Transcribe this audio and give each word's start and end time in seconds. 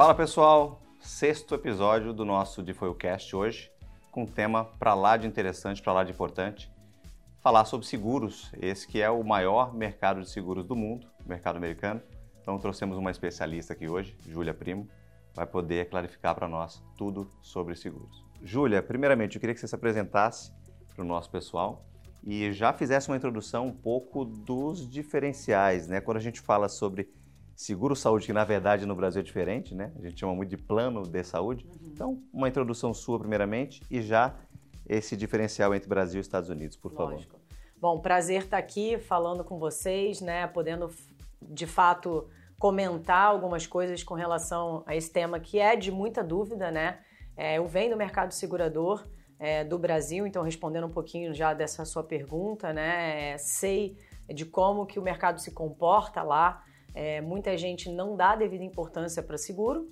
Fala 0.00 0.14
pessoal, 0.14 0.80
sexto 0.98 1.54
episódio 1.54 2.14
do 2.14 2.24
nosso 2.24 2.62
De 2.62 2.72
Foi 2.72 2.88
o 2.88 2.94
Cast 2.94 3.36
hoje, 3.36 3.70
com 4.10 4.22
um 4.22 4.26
tema 4.26 4.64
para 4.64 4.94
lá 4.94 5.18
de 5.18 5.26
interessante, 5.26 5.82
para 5.82 5.92
lá 5.92 6.04
de 6.04 6.10
importante, 6.10 6.72
falar 7.38 7.66
sobre 7.66 7.86
seguros, 7.86 8.50
esse 8.58 8.88
que 8.88 9.02
é 9.02 9.10
o 9.10 9.22
maior 9.22 9.74
mercado 9.74 10.22
de 10.22 10.30
seguros 10.30 10.64
do 10.64 10.74
mundo, 10.74 11.06
mercado 11.26 11.56
americano. 11.56 12.00
Então 12.40 12.58
trouxemos 12.58 12.96
uma 12.96 13.10
especialista 13.10 13.74
aqui 13.74 13.90
hoje, 13.90 14.16
Júlia 14.26 14.54
Primo, 14.54 14.88
vai 15.34 15.46
poder 15.46 15.90
clarificar 15.90 16.34
para 16.34 16.48
nós 16.48 16.82
tudo 16.96 17.28
sobre 17.42 17.76
seguros. 17.76 18.24
Júlia, 18.42 18.82
primeiramente 18.82 19.36
eu 19.36 19.40
queria 19.40 19.52
que 19.52 19.60
você 19.60 19.68
se 19.68 19.74
apresentasse 19.74 20.50
para 20.94 21.04
o 21.04 21.06
nosso 21.06 21.28
pessoal 21.28 21.84
e 22.24 22.50
já 22.52 22.72
fizesse 22.72 23.10
uma 23.10 23.18
introdução 23.18 23.66
um 23.66 23.72
pouco 23.72 24.24
dos 24.24 24.88
diferenciais, 24.88 25.86
né? 25.88 26.00
Quando 26.00 26.16
a 26.16 26.22
gente 26.22 26.40
fala 26.40 26.70
sobre 26.70 27.19
seguro 27.60 27.94
saúde, 27.94 28.24
que 28.24 28.32
na 28.32 28.42
verdade 28.42 28.86
no 28.86 28.94
Brasil 28.94 29.20
é 29.20 29.22
diferente, 29.22 29.74
né? 29.74 29.92
A 29.98 30.00
gente 30.00 30.18
chama 30.18 30.34
muito 30.34 30.48
de 30.48 30.56
plano 30.56 31.02
de 31.02 31.22
saúde. 31.22 31.66
Uhum. 31.66 31.90
Então, 31.92 32.22
uma 32.32 32.48
introdução 32.48 32.94
sua 32.94 33.18
primeiramente 33.18 33.82
e 33.90 34.00
já 34.00 34.34
esse 34.88 35.14
diferencial 35.14 35.74
entre 35.74 35.86
Brasil 35.86 36.18
e 36.18 36.22
Estados 36.22 36.48
Unidos, 36.48 36.74
por 36.74 36.90
Lógico. 36.90 37.32
favor. 37.32 37.46
Bom, 37.78 38.00
prazer 38.00 38.44
estar 38.44 38.56
aqui 38.56 38.98
falando 38.98 39.44
com 39.44 39.58
vocês, 39.58 40.22
né? 40.22 40.46
Podendo 40.46 40.90
de 41.42 41.66
fato 41.66 42.30
comentar 42.58 43.26
algumas 43.26 43.66
coisas 43.66 44.02
com 44.02 44.14
relação 44.14 44.82
a 44.86 44.96
esse 44.96 45.12
tema 45.12 45.38
que 45.38 45.58
é 45.58 45.76
de 45.76 45.92
muita 45.92 46.24
dúvida, 46.24 46.70
né? 46.70 47.00
É, 47.36 47.58
eu 47.58 47.66
venho 47.66 47.90
do 47.90 47.96
mercado 47.96 48.32
segurador 48.32 49.06
é, 49.38 49.64
do 49.64 49.78
Brasil, 49.78 50.26
então 50.26 50.42
respondendo 50.42 50.86
um 50.86 50.90
pouquinho 50.90 51.34
já 51.34 51.52
dessa 51.52 51.84
sua 51.84 52.02
pergunta, 52.02 52.72
né? 52.72 53.32
É, 53.32 53.38
sei 53.38 53.98
de 54.32 54.46
como 54.46 54.86
que 54.86 54.98
o 54.98 55.02
mercado 55.02 55.38
se 55.40 55.50
comporta 55.50 56.22
lá. 56.22 56.64
É, 56.94 57.20
muita 57.20 57.56
gente 57.56 57.88
não 57.88 58.16
dá 58.16 58.34
devida 58.34 58.64
importância 58.64 59.22
para 59.22 59.38
seguro 59.38 59.88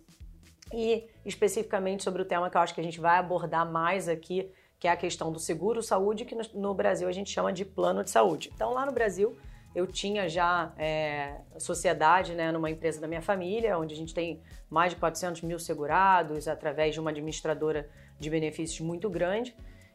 e 0.73 1.07
especificamente 1.25 2.03
sobre 2.03 2.23
o 2.23 2.25
tema 2.25 2.51
que 2.51 2.57
eu 2.57 2.61
acho 2.61 2.75
que 2.75 2.81
a 2.81 2.85
gente 2.85 3.01
vai 3.01 3.19
abordar 3.19 3.71
mais 3.71 4.09
aqui, 4.09 4.51
que 4.79 4.87
é 4.87 4.91
a 4.91 4.97
questão 4.97 5.33
do 5.33 5.39
seguro 5.39 5.83
saúde, 5.83 6.25
que 6.25 6.35
no, 6.35 6.43
no 6.55 6.75
Brasil 6.75 7.09
a 7.09 7.13
gente 7.13 7.31
chama 7.31 7.53
de 7.53 7.65
plano 7.65 8.05
de 8.05 8.11
saúde. 8.11 8.51
Então 8.55 8.73
lá 8.73 8.85
no 8.85 8.93
Brasil 8.93 9.37
eu 9.75 9.87
tinha 9.87 10.29
já 10.29 10.73
é, 10.77 11.41
sociedade 11.59 12.35
né, 12.35 12.51
numa 12.51 12.71
empresa 12.71 13.01
da 13.01 13.07
minha 13.07 13.23
família, 13.23 13.79
onde 13.79 13.95
a 13.95 13.97
gente 13.97 14.15
tem 14.15 14.41
mais 14.69 14.93
de 14.93 14.99
400 14.99 15.43
mil 15.43 15.59
segurados 15.59 16.49
através 16.49 16.95
de 16.95 17.01
uma 17.01 17.11
administradora 17.11 17.89
de 18.19 18.29
benefícios 18.29 18.81
muito 18.81 19.09
grande. 19.09 19.55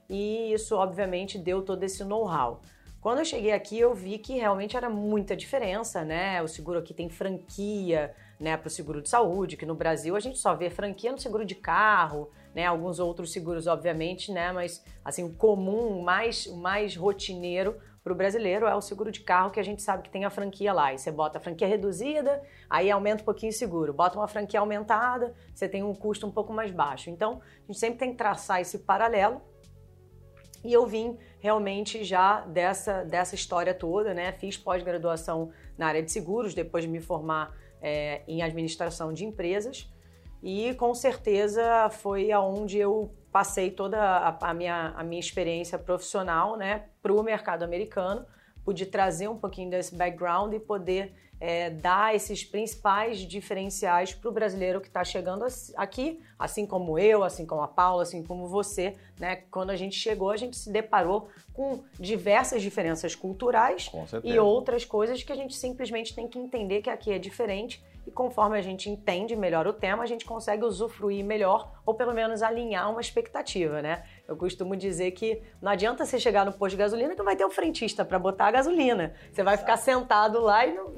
E 0.10 0.54
isso, 0.54 0.76
obviamente, 0.76 1.38
deu 1.38 1.62
todo 1.62 1.84
esse 1.84 2.04
know-how. 2.04 2.62
Quando 3.04 3.20
eu 3.20 3.26
cheguei 3.26 3.52
aqui, 3.52 3.78
eu 3.78 3.94
vi 3.94 4.18
que 4.18 4.36
realmente 4.36 4.78
era 4.78 4.90
muita 4.90 5.36
diferença, 5.36 6.06
né? 6.06 6.42
O 6.42 6.48
seguro 6.48 6.80
aqui 6.80 6.94
tem 6.94 7.10
franquia, 7.10 8.16
né, 8.40 8.56
para 8.56 8.70
o 8.70 8.72
seguro 8.72 9.02
de 9.02 9.10
saúde, 9.10 9.58
que 9.58 9.66
no 9.66 9.76
Brasil 9.76 10.16
a 10.16 10.22
gente 10.22 10.38
só 10.38 10.56
vê 10.56 10.70
franquia 10.70 11.12
no 11.12 11.18
seguro 11.18 11.44
de 11.44 11.54
carro, 11.54 12.32
né? 12.56 12.66
Alguns 12.66 13.00
outros 13.00 13.34
seguros, 13.34 13.68
obviamente, 13.68 14.32
né? 14.32 14.54
Mas 14.54 14.82
assim, 15.04 15.22
o 15.26 15.34
comum, 15.34 16.02
mais, 16.02 16.46
o 16.46 16.56
mais 16.56 16.96
rotineiro 16.96 17.78
para 18.02 18.14
o 18.14 18.16
brasileiro 18.16 18.66
é 18.66 18.74
o 18.74 18.80
seguro 18.80 19.12
de 19.12 19.20
carro 19.20 19.52
que 19.52 19.60
a 19.60 19.64
gente 19.64 19.82
sabe 19.82 20.04
que 20.04 20.10
tem 20.10 20.24
a 20.24 20.30
franquia 20.30 20.72
lá. 20.72 20.94
E 20.94 20.98
você 20.98 21.12
bota 21.12 21.40
a 21.40 21.42
franquia 21.42 21.68
reduzida, 21.68 22.42
aí 22.70 22.90
aumenta 22.90 23.22
um 23.22 23.26
pouquinho 23.26 23.52
o 23.52 23.56
seguro. 23.56 23.92
Bota 23.92 24.18
uma 24.18 24.30
franquia 24.30 24.62
aumentada, 24.62 25.36
você 25.54 25.68
tem 25.68 25.84
um 25.84 25.94
custo 25.94 26.26
um 26.26 26.32
pouco 26.32 26.54
mais 26.54 26.72
baixo. 26.72 27.10
Então, 27.10 27.42
a 27.64 27.68
gente 27.68 27.80
sempre 27.80 28.00
tem 28.00 28.12
que 28.12 28.18
traçar 28.18 28.62
esse 28.62 28.80
paralelo. 28.80 29.42
E 30.64 30.72
eu 30.72 30.86
vim 30.86 31.18
realmente 31.40 32.04
já 32.04 32.42
dessa, 32.42 33.04
dessa 33.04 33.36
história 33.36 33.74
toda, 33.74 34.14
né? 34.14 34.32
Fiz 34.32 34.58
pós-graduação 34.58 35.52
na 35.78 35.88
área 35.88 36.02
de 36.02 36.12
seguros, 36.12 36.54
depois 36.54 36.84
de 36.84 36.90
me 36.90 37.02
formar 37.02 37.54
é, 37.82 38.22
em 38.28 38.42
administração 38.42 39.12
de 39.12 39.26
empresas. 39.26 39.92
E 40.42 40.74
com 40.76 40.94
certeza 40.94 41.90
foi 41.90 42.32
aonde 42.32 42.78
eu 42.78 43.14
passei 43.32 43.72
toda 43.72 44.00
a, 44.00 44.50
a, 44.50 44.54
minha, 44.54 44.94
a 44.96 45.04
minha 45.04 45.20
experiência 45.20 45.78
profissional 45.78 46.56
né, 46.56 46.86
para 47.02 47.12
o 47.12 47.24
mercado 47.24 47.64
americano, 47.64 48.26
pude 48.64 48.86
trazer 48.86 49.28
um 49.28 49.38
pouquinho 49.38 49.70
desse 49.70 49.96
background 49.96 50.54
e 50.54 50.60
poder 50.60 51.14
é, 51.40 51.70
dar 51.70 52.16
esses 52.16 52.44
principais 52.44 53.20
diferenciais 53.20 54.14
para 54.14 54.30
o 54.30 54.32
brasileiro 54.32 54.80
que 54.80 54.88
está 54.88 55.04
chegando 55.04 55.46
aqui, 55.76 56.22
assim 56.40 56.66
como 56.66 56.98
eu, 56.98 57.22
assim 57.22 57.46
como 57.46 57.62
a 57.62 57.68
Paula, 57.68 58.04
assim 58.04 58.24
como 58.24 58.48
você. 58.48 58.96
Né? 59.20 59.44
Quando 59.52 59.70
a 59.70 59.76
gente 59.76 59.96
chegou, 59.96 60.30
a 60.30 60.38
gente 60.38 60.56
se 60.56 60.72
deparou 60.72 61.30
com 61.54 61.84
diversas 62.00 62.62
diferenças 62.62 63.14
culturais 63.14 63.92
e 64.24 64.40
outras 64.40 64.86
coisas 64.86 65.22
que 65.22 65.34
a 65.34 65.36
gente 65.36 65.54
simplesmente 65.56 66.16
tem 66.16 66.30
que 66.30 66.40
entender 66.40 66.82
que 66.82 66.90
aqui 66.90 67.12
é 67.12 67.20
diferente 67.20 67.84
e 68.06 68.12
conforme 68.12 68.58
a 68.58 68.62
gente 68.62 68.90
entende 68.90 69.36
melhor 69.36 69.68
o 69.68 69.74
tema, 69.74 70.04
a 70.04 70.08
gente 70.08 70.26
consegue 70.26 70.64
usufruir 70.64 71.24
melhor 71.24 71.72
ou 71.86 71.94
pelo 71.94 72.14
menos 72.14 72.42
alinhar 72.42 72.90
uma 72.90 73.02
expectativa, 73.02 73.82
né? 73.82 74.04
Eu 74.28 74.38
costumo 74.38 74.76
dizer 74.76 75.12
que 75.12 75.42
não 75.62 75.70
adianta 75.70 76.06
você 76.06 76.18
chegar 76.18 76.46
no 76.46 76.54
posto 76.54 76.72
de 76.72 76.78
gasolina 76.78 77.12
que 77.12 77.18
não 77.18 77.26
vai 77.26 77.36
ter 77.36 77.46
um 77.46 77.50
frentista 77.50 78.06
para 78.06 78.18
botar 78.18 78.48
a 78.48 78.52
gasolina. 78.52 79.14
Você 79.32 79.44
vai 79.44 79.58
ficar 79.58 79.76
sentado 79.76 80.40
lá 80.40 80.66
e, 80.66 80.74
não, 80.74 80.94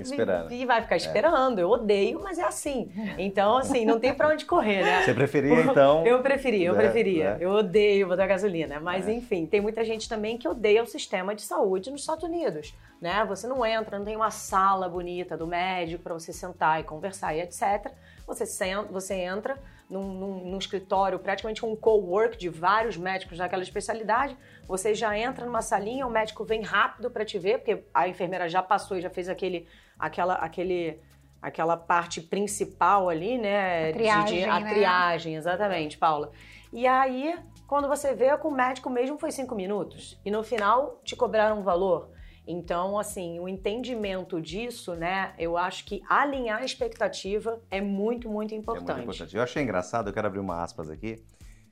e, 0.49 0.61
e 0.61 0.65
vai 0.65 0.81
ficar 0.81 0.95
é. 0.95 0.97
esperando. 0.97 1.59
É. 1.59 1.63
Eu 1.63 1.69
odeio, 1.69 2.21
mas 2.21 2.37
é 2.37 2.43
assim. 2.43 2.91
Então, 3.17 3.57
assim, 3.57 3.85
não 3.85 3.99
tem 3.99 4.13
para 4.13 4.29
onde 4.29 4.45
correr, 4.45 4.83
né? 4.83 5.03
Você 5.03 5.13
preferia, 5.13 5.61
então? 5.61 6.05
Eu 6.05 6.21
preferia, 6.21 6.67
eu 6.67 6.75
é, 6.75 6.77
preferia. 6.77 7.37
É. 7.39 7.43
Eu 7.43 7.51
odeio 7.51 8.07
botar 8.07 8.27
gasolina. 8.27 8.79
Mas, 8.79 9.07
é. 9.07 9.13
enfim, 9.13 9.45
tem 9.45 9.59
muita 9.59 9.83
gente 9.83 10.07
também 10.07 10.37
que 10.37 10.47
odeia 10.47 10.83
o 10.83 10.87
sistema 10.87 11.33
de 11.33 11.41
saúde 11.41 11.89
nos 11.89 12.01
Estados 12.01 12.23
Unidos, 12.23 12.75
né? 13.01 13.25
Você 13.25 13.47
não 13.47 13.65
entra, 13.65 13.97
não 13.97 14.05
tem 14.05 14.15
uma 14.15 14.31
sala 14.31 14.87
bonita 14.87 15.35
do 15.35 15.47
médico 15.47 16.03
para 16.03 16.13
você 16.13 16.31
sentar 16.31 16.79
e 16.79 16.83
conversar 16.83 17.33
e 17.35 17.41
etc. 17.41 17.91
Você, 18.27 18.45
senta, 18.45 18.91
você 18.91 19.15
entra 19.15 19.57
num, 19.89 20.13
num, 20.13 20.45
num 20.51 20.57
escritório, 20.57 21.19
praticamente 21.19 21.65
um 21.65 21.75
co-work 21.75 22.37
de 22.37 22.49
vários 22.49 22.97
médicos 22.97 23.37
naquela 23.37 23.63
especialidade. 23.63 24.35
Você 24.67 24.93
já 24.93 25.17
entra 25.17 25.45
numa 25.45 25.61
salinha, 25.61 26.07
o 26.07 26.09
médico 26.09 26.43
vem 26.43 26.61
rápido 26.61 27.09
para 27.09 27.23
te 27.23 27.37
ver, 27.37 27.59
porque 27.59 27.83
a 27.93 28.07
enfermeira 28.07 28.49
já 28.49 28.61
passou 28.63 28.97
e 28.97 29.01
já 29.01 29.09
fez 29.09 29.29
aquele, 29.29 29.67
aquela, 29.97 30.35
aquele, 30.35 30.99
aquela 31.41 31.77
parte 31.77 32.21
principal 32.21 33.09
ali, 33.09 33.37
né? 33.37 33.89
A 33.89 33.93
triagem, 33.93 34.37
de, 34.37 34.43
de, 34.43 34.49
a 34.49 34.59
né? 34.59 34.73
triagem, 34.73 35.35
exatamente, 35.35 35.97
Paula. 35.97 36.31
E 36.73 36.87
aí, 36.87 37.37
quando 37.67 37.87
você 37.87 38.13
vê 38.13 38.35
com 38.37 38.49
o 38.49 38.53
médico 38.53 38.89
mesmo 38.89 39.17
foi 39.17 39.31
cinco 39.31 39.55
minutos. 39.55 40.19
E 40.25 40.31
no 40.31 40.43
final 40.43 40.99
te 41.03 41.15
cobraram 41.15 41.59
um 41.59 41.63
valor. 41.63 42.09
Então, 42.47 42.99
assim, 42.99 43.39
o 43.39 43.47
entendimento 43.47 44.39
disso, 44.39 44.93
né, 44.93 45.33
eu 45.37 45.57
acho 45.57 45.85
que 45.85 46.03
alinhar 46.07 46.61
a 46.61 46.65
expectativa 46.65 47.59
é 47.71 47.81
muito, 47.81 48.29
muito 48.29 48.53
importante. 48.53 48.89
É 48.89 48.93
muito 48.93 49.03
importante. 49.03 49.35
Eu 49.35 49.41
achei 49.41 49.63
engraçado, 49.63 50.09
eu 50.09 50.13
quero 50.13 50.27
abrir 50.27 50.39
uma 50.39 50.61
aspas 50.61 50.89
aqui, 50.89 51.23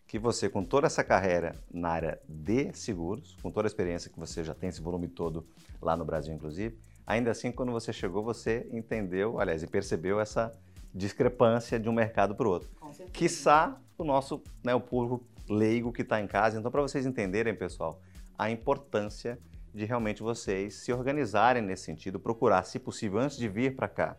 que 0.08 0.18
você, 0.20 0.50
com 0.50 0.64
toda 0.64 0.88
essa 0.88 1.04
carreira 1.04 1.56
na 1.72 1.90
área 1.90 2.22
de 2.28 2.74
seguros, 2.74 3.36
com 3.42 3.52
toda 3.52 3.68
a 3.68 3.70
experiência 3.70 4.10
que 4.12 4.20
você 4.20 4.44
já 4.44 4.54
tem, 4.54 4.70
esse 4.70 4.82
volume 4.82 5.08
todo 5.08 5.46
lá 5.82 5.96
no 5.96 6.06
Brasil, 6.06 6.34
inclusive, 6.34 6.78
ainda 7.06 7.32
assim, 7.32 7.52
quando 7.52 7.72
você 7.72 7.94
chegou, 7.94 8.24
você 8.24 8.68
entendeu, 8.72 9.40
aliás, 9.40 9.64
e 9.64 9.68
percebeu 9.68 10.20
essa 10.20 10.52
discrepância 10.94 11.80
de 11.80 11.90
um 11.90 11.94
mercado 11.94 12.36
para 12.36 12.48
o 12.48 12.52
outro. 12.52 12.70
Quiçá 13.12 13.80
o 13.98 14.04
nosso, 14.04 14.42
né, 14.64 14.74
o 14.76 14.80
público 14.80 15.24
leigo 15.50 15.92
que 15.92 16.04
está 16.04 16.22
em 16.22 16.28
casa. 16.28 16.60
Então, 16.60 16.72
para 16.72 16.82
vocês 16.82 17.06
entenderem, 17.06 17.56
pessoal, 17.56 18.00
a 18.38 18.50
importância 18.50 19.40
de 19.74 19.86
realmente 19.86 20.22
vocês 20.22 20.76
se 20.76 20.94
organizarem 20.94 21.62
nesse 21.62 21.84
sentido, 21.84 22.20
procurar, 22.20 22.64
se 22.64 22.78
possível, 22.78 23.20
antes 23.20 23.38
de 23.38 23.50
vir 23.50 23.76
para 23.76 23.88
cá, 23.88 24.18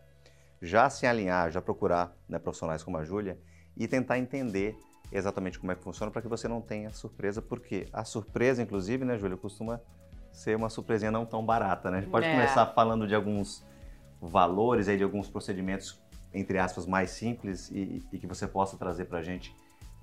já 0.61 0.89
se 0.89 1.05
alinhar, 1.05 1.51
já 1.51 1.61
procurar 1.61 2.15
né, 2.27 2.37
profissionais 2.37 2.83
como 2.83 2.97
a 2.97 3.03
Júlia 3.03 3.39
e 3.77 3.87
tentar 3.87 4.17
entender 4.17 4.77
exatamente 5.11 5.59
como 5.59 5.71
é 5.71 5.75
que 5.75 5.83
funciona 5.83 6.11
para 6.11 6.21
que 6.21 6.27
você 6.27 6.47
não 6.47 6.61
tenha 6.61 6.91
surpresa, 6.91 7.41
porque 7.41 7.87
a 7.93 8.03
surpresa, 8.03 8.61
inclusive, 8.61 9.05
né, 9.05 9.17
Júlia, 9.17 9.37
costuma 9.37 9.79
ser 10.31 10.55
uma 10.57 10.69
surpresinha 10.69 11.11
não 11.11 11.25
tão 11.25 11.45
barata, 11.45 11.89
né? 11.89 11.99
A 11.99 12.01
gente 12.01 12.09
pode 12.09 12.25
é. 12.25 12.31
começar 12.31 12.65
falando 12.67 13.07
de 13.07 13.15
alguns 13.15 13.65
valores 14.21 14.89
aí, 14.89 14.97
de 14.97 15.03
alguns 15.03 15.29
procedimentos, 15.29 16.01
entre 16.33 16.57
aspas, 16.57 16.85
mais 16.85 17.11
simples 17.11 17.69
e, 17.69 18.03
e 18.11 18.19
que 18.19 18.27
você 18.27 18.45
possa 18.47 18.75
trazer 18.77 19.05
para 19.05 19.19
a 19.19 19.23
gente 19.23 19.55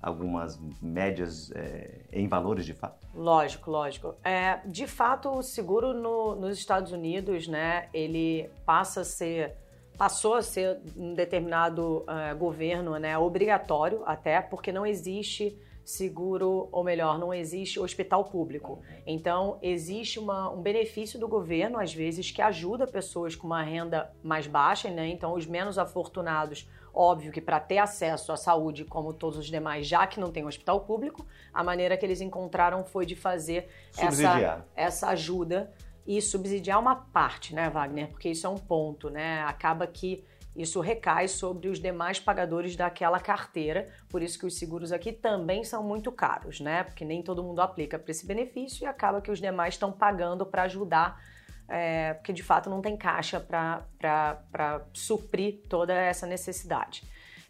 algumas 0.03 0.59
médias 0.81 1.49
é, 1.55 2.01
em 2.11 2.27
valores 2.27 2.65
de 2.65 2.73
fato? 2.73 3.07
Lógico, 3.15 3.71
lógico. 3.71 4.15
É, 4.23 4.59
de 4.65 4.85
fato, 4.85 5.29
o 5.29 5.41
seguro 5.41 5.93
no, 5.93 6.35
nos 6.35 6.57
Estados 6.57 6.91
Unidos, 6.91 7.47
né, 7.47 7.87
ele 7.93 8.49
passa 8.65 9.01
a 9.01 9.05
ser 9.05 9.55
passou 9.95 10.33
a 10.33 10.41
ser 10.41 10.79
um 10.97 11.13
determinado 11.13 11.99
uh, 11.99 12.35
governo, 12.35 12.97
né, 12.97 13.15
obrigatório 13.15 14.01
até, 14.07 14.41
porque 14.41 14.71
não 14.71 14.87
existe 14.87 15.55
seguro, 15.85 16.67
ou 16.71 16.83
melhor, 16.83 17.19
não 17.19 17.33
existe 17.33 17.79
hospital 17.79 18.23
público. 18.23 18.81
Então, 19.05 19.59
existe 19.61 20.17
uma, 20.17 20.49
um 20.49 20.61
benefício 20.61 21.19
do 21.19 21.27
governo, 21.27 21.79
às 21.79 21.93
vezes, 21.93 22.31
que 22.31 22.41
ajuda 22.41 22.87
pessoas 22.87 23.35
com 23.35 23.45
uma 23.45 23.61
renda 23.61 24.11
mais 24.23 24.47
baixa, 24.47 24.89
né? 24.89 25.07
Então, 25.09 25.33
os 25.35 25.45
menos 25.45 25.77
afortunados 25.77 26.67
Óbvio 26.93 27.31
que 27.31 27.41
para 27.41 27.59
ter 27.59 27.79
acesso 27.79 28.31
à 28.31 28.37
saúde, 28.37 28.85
como 28.85 29.13
todos 29.13 29.39
os 29.39 29.47
demais, 29.47 29.87
já 29.87 30.05
que 30.05 30.19
não 30.19 30.31
tem 30.31 30.43
um 30.43 30.47
hospital 30.47 30.81
público, 30.81 31.25
a 31.51 31.63
maneira 31.63 31.97
que 31.97 32.05
eles 32.05 32.21
encontraram 32.21 32.83
foi 32.83 33.05
de 33.05 33.15
fazer 33.15 33.67
essa, 33.97 34.65
essa 34.75 35.07
ajuda 35.07 35.73
e 36.05 36.21
subsidiar 36.21 36.79
uma 36.79 36.95
parte, 36.95 37.55
né, 37.55 37.69
Wagner? 37.69 38.09
Porque 38.09 38.29
isso 38.29 38.45
é 38.45 38.49
um 38.49 38.57
ponto, 38.57 39.09
né? 39.09 39.41
Acaba 39.43 39.87
que 39.87 40.23
isso 40.55 40.79
recai 40.81 41.27
sobre 41.27 41.67
os 41.67 41.79
demais 41.79 42.19
pagadores 42.19 42.75
daquela 42.75 43.19
carteira, 43.19 43.89
por 44.07 44.21
isso 44.21 44.37
que 44.37 44.45
os 44.45 44.55
seguros 44.55 44.91
aqui 44.91 45.11
também 45.11 45.63
são 45.63 45.81
muito 45.81 46.11
caros, 46.11 46.59
né? 46.59 46.83
Porque 46.83 47.03
nem 47.03 47.23
todo 47.23 47.43
mundo 47.43 47.59
aplica 47.59 47.97
para 47.97 48.11
esse 48.11 48.25
benefício 48.25 48.83
e 48.83 48.85
acaba 48.85 49.19
que 49.19 49.31
os 49.31 49.39
demais 49.39 49.73
estão 49.73 49.91
pagando 49.91 50.45
para 50.45 50.63
ajudar, 50.63 51.19
é, 51.67 52.13
porque 52.13 52.33
de 52.33 52.43
fato 52.43 52.69
não 52.69 52.81
tem 52.81 52.95
caixa 52.97 53.39
para 53.39 54.81
suprir 54.93 55.61
toda 55.69 55.93
essa 55.93 56.25
necessidade. 56.27 57.03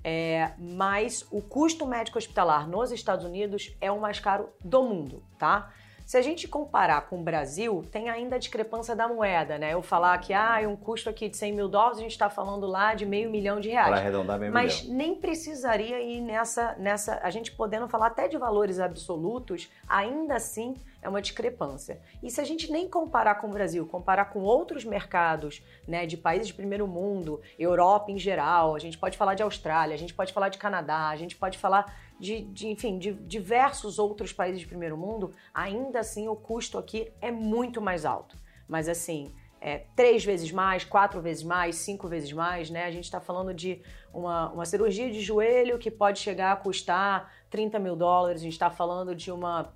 É, 0.04 0.52
mas 0.58 1.26
o 1.32 1.42
custo 1.42 1.86
médico 1.88 2.18
hospitalar 2.18 2.68
nos 2.68 2.92
Estados 2.92 3.26
Unidos 3.26 3.74
é 3.80 3.90
o 3.90 4.02
mais 4.02 4.20
caro 4.20 4.50
do 4.64 4.84
mundo, 4.84 5.24
tá? 5.40 5.72
Se 6.06 6.18
a 6.18 6.22
gente 6.22 6.48
comparar 6.48 7.02
com 7.08 7.20
o 7.20 7.24
Brasil, 7.24 7.84
tem 7.92 8.10
ainda 8.10 8.36
a 8.36 8.40
discrepância 8.40 8.96
da 8.96 9.08
moeda, 9.08 9.58
né? 9.58 9.74
Eu 9.74 9.82
falar 9.82 10.18
que 10.18 10.34
ah, 10.34 10.60
um 10.68 10.76
custo 10.76 11.10
aqui 11.10 11.30
de 11.30 11.38
100 11.38 11.54
mil 11.54 11.68
dólares, 11.68 12.00
a 12.00 12.02
gente 12.02 12.12
está 12.12 12.30
falando 12.30 12.68
lá 12.68 12.94
de 12.94 13.06
meio 13.06 13.30
milhão 13.30 13.60
de 13.60 13.70
reais. 13.70 13.90
Para 13.90 13.98
arredondar 13.98 14.40
meio 14.40 14.52
Mas 14.52 14.82
milhão. 14.82 14.98
nem 14.98 15.16
precisaria 15.16 16.02
ir 16.02 16.22
nessa, 16.22 16.76
nessa. 16.78 17.20
A 17.24 17.30
gente 17.30 17.52
podendo 17.52 17.88
falar 17.88 18.08
até 18.08 18.28
de 18.28 18.38
valores 18.38 18.80
absolutos, 18.80 19.70
ainda 19.88 20.36
assim 20.36 20.76
é 21.02 21.10
uma 21.10 21.22
discrepância. 21.22 22.00
E 22.22 22.32
se 22.32 22.40
a 22.40 22.44
gente 22.44 22.72
nem 22.72 22.88
comparar 22.88 23.36
com 23.36 23.48
o 23.48 23.52
Brasil, 23.52 23.86
comparar 23.86 24.26
com 24.26 24.40
outros 24.40 24.86
mercados, 24.86 25.62
né, 25.88 26.06
de 26.06 26.16
países 26.16 26.48
de 26.48 26.54
primeiro 26.54 26.88
mundo, 26.88 27.42
Europa 27.60 28.12
em 28.12 28.18
geral, 28.18 28.76
a 28.76 28.80
gente 28.80 28.98
pode 28.98 29.18
falar 29.18 29.36
de 29.36 29.44
Austrália, 29.44 29.94
a 29.94 29.98
gente 29.98 30.14
pode 30.14 30.32
falar 30.32 30.50
de 30.50 30.58
Canadá, 30.58 31.10
a 31.10 31.16
gente 31.16 31.36
pode 31.36 31.58
falar 31.58 31.94
de, 32.20 32.42
de 32.46 32.68
enfim, 32.68 32.98
de 32.98 33.14
diversos 33.14 34.00
outros 34.00 34.32
países 34.32 34.62
de 34.62 34.68
primeiro 34.68 34.98
mundo, 34.98 35.32
ainda 35.54 36.00
assim 36.00 36.28
o 36.28 36.36
custo 36.36 36.78
aqui 36.78 37.12
é 37.22 37.32
muito 37.32 37.82
mais 37.82 38.06
alto. 38.06 38.38
Mas 38.68 38.88
assim, 38.88 39.34
é, 39.60 39.86
três 39.96 40.26
vezes 40.26 40.52
mais, 40.52 40.84
quatro 40.84 41.22
vezes 41.22 41.44
mais, 41.44 41.78
cinco 41.78 42.08
vezes 42.08 42.32
mais, 42.34 42.70
né? 42.70 42.86
A 42.86 42.92
gente 42.92 43.06
está 43.06 43.22
falando 43.22 43.54
de 43.54 43.82
uma, 44.14 44.52
uma 44.52 44.66
cirurgia 44.66 45.10
de 45.10 45.22
joelho 45.22 45.80
que 45.80 45.90
pode 45.90 46.20
chegar 46.20 46.52
a 46.52 46.56
custar 46.56 47.32
30 47.50 47.80
mil 47.80 47.96
dólares, 47.96 48.42
a 48.42 48.44
gente 48.44 48.54
está 48.54 48.70
falando 48.70 49.16
de 49.16 49.32
uma 49.32 49.74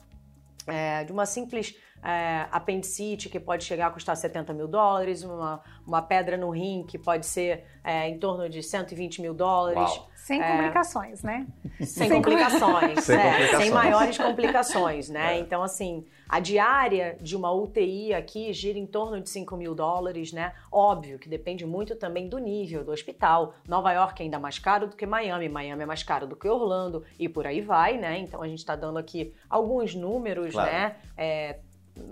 é, 0.68 1.06
de 1.06 1.14
uma 1.14 1.26
simples 1.26 1.76
é, 2.04 2.46
apendicite 2.52 3.30
que 3.30 3.40
pode 3.40 3.64
chegar 3.64 3.88
a 3.88 3.90
custar 3.92 4.16
70 4.16 4.54
mil 4.54 4.68
dólares, 4.68 5.24
uma, 5.24 5.62
uma 5.86 6.02
pedra 6.02 6.38
no 6.38 6.50
rim 6.50 6.84
que 6.88 6.98
pode 6.98 7.26
ser 7.26 7.64
é, 7.84 8.08
em 8.10 8.18
torno 8.20 8.50
de 8.50 8.62
120 8.64 9.22
mil 9.22 9.34
dólares. 9.34 9.82
Uau. 9.82 10.08
Sem 10.16 10.42
É. 10.42 10.52
complicações, 10.58 11.24
né? 11.24 11.48
Sem, 11.78 12.10
Sem 12.10 12.10
complicações, 12.22 13.04
Sem 13.06 13.16
é, 13.18 13.24
complicações. 13.24 13.62
sem 13.64 13.72
maiores 13.72 14.18
complicações, 14.18 15.10
né? 15.10 15.36
É. 15.38 15.40
Então, 15.40 15.64
assim, 15.64 16.06
a 16.28 16.42
diária 16.42 17.18
de 17.22 17.34
uma 17.34 17.50
UTI 17.54 18.14
aqui 18.14 18.52
gira 18.52 18.78
em 18.78 18.86
torno 18.86 19.22
de 19.22 19.30
5 19.30 19.56
mil 19.56 19.74
dólares, 19.74 20.34
né? 20.34 20.52
Óbvio 20.70 21.18
que 21.18 21.30
depende 21.30 21.66
muito 21.66 21.96
também 21.96 22.28
do 22.28 22.40
nível 22.40 22.84
do 22.84 22.92
hospital. 22.92 23.54
Nova 23.66 23.94
York 23.94 24.22
é 24.22 24.26
ainda 24.26 24.38
mais 24.38 24.60
caro 24.60 24.88
do 24.88 24.98
que 24.98 25.06
Miami, 25.06 25.48
Miami 25.48 25.84
é 25.84 25.86
mais 25.86 26.04
caro 26.04 26.28
do 26.28 26.36
que 26.36 26.48
Orlando 26.50 27.06
e 27.18 27.30
por 27.30 27.48
aí 27.48 27.62
vai, 27.62 27.98
né? 27.98 28.18
Então 28.20 28.42
a 28.42 28.48
gente 28.50 28.60
está 28.60 28.76
dando 28.76 28.98
aqui 29.00 29.34
alguns 29.50 29.96
números, 29.96 30.52
Claro. 30.52 30.70
né? 30.70 30.96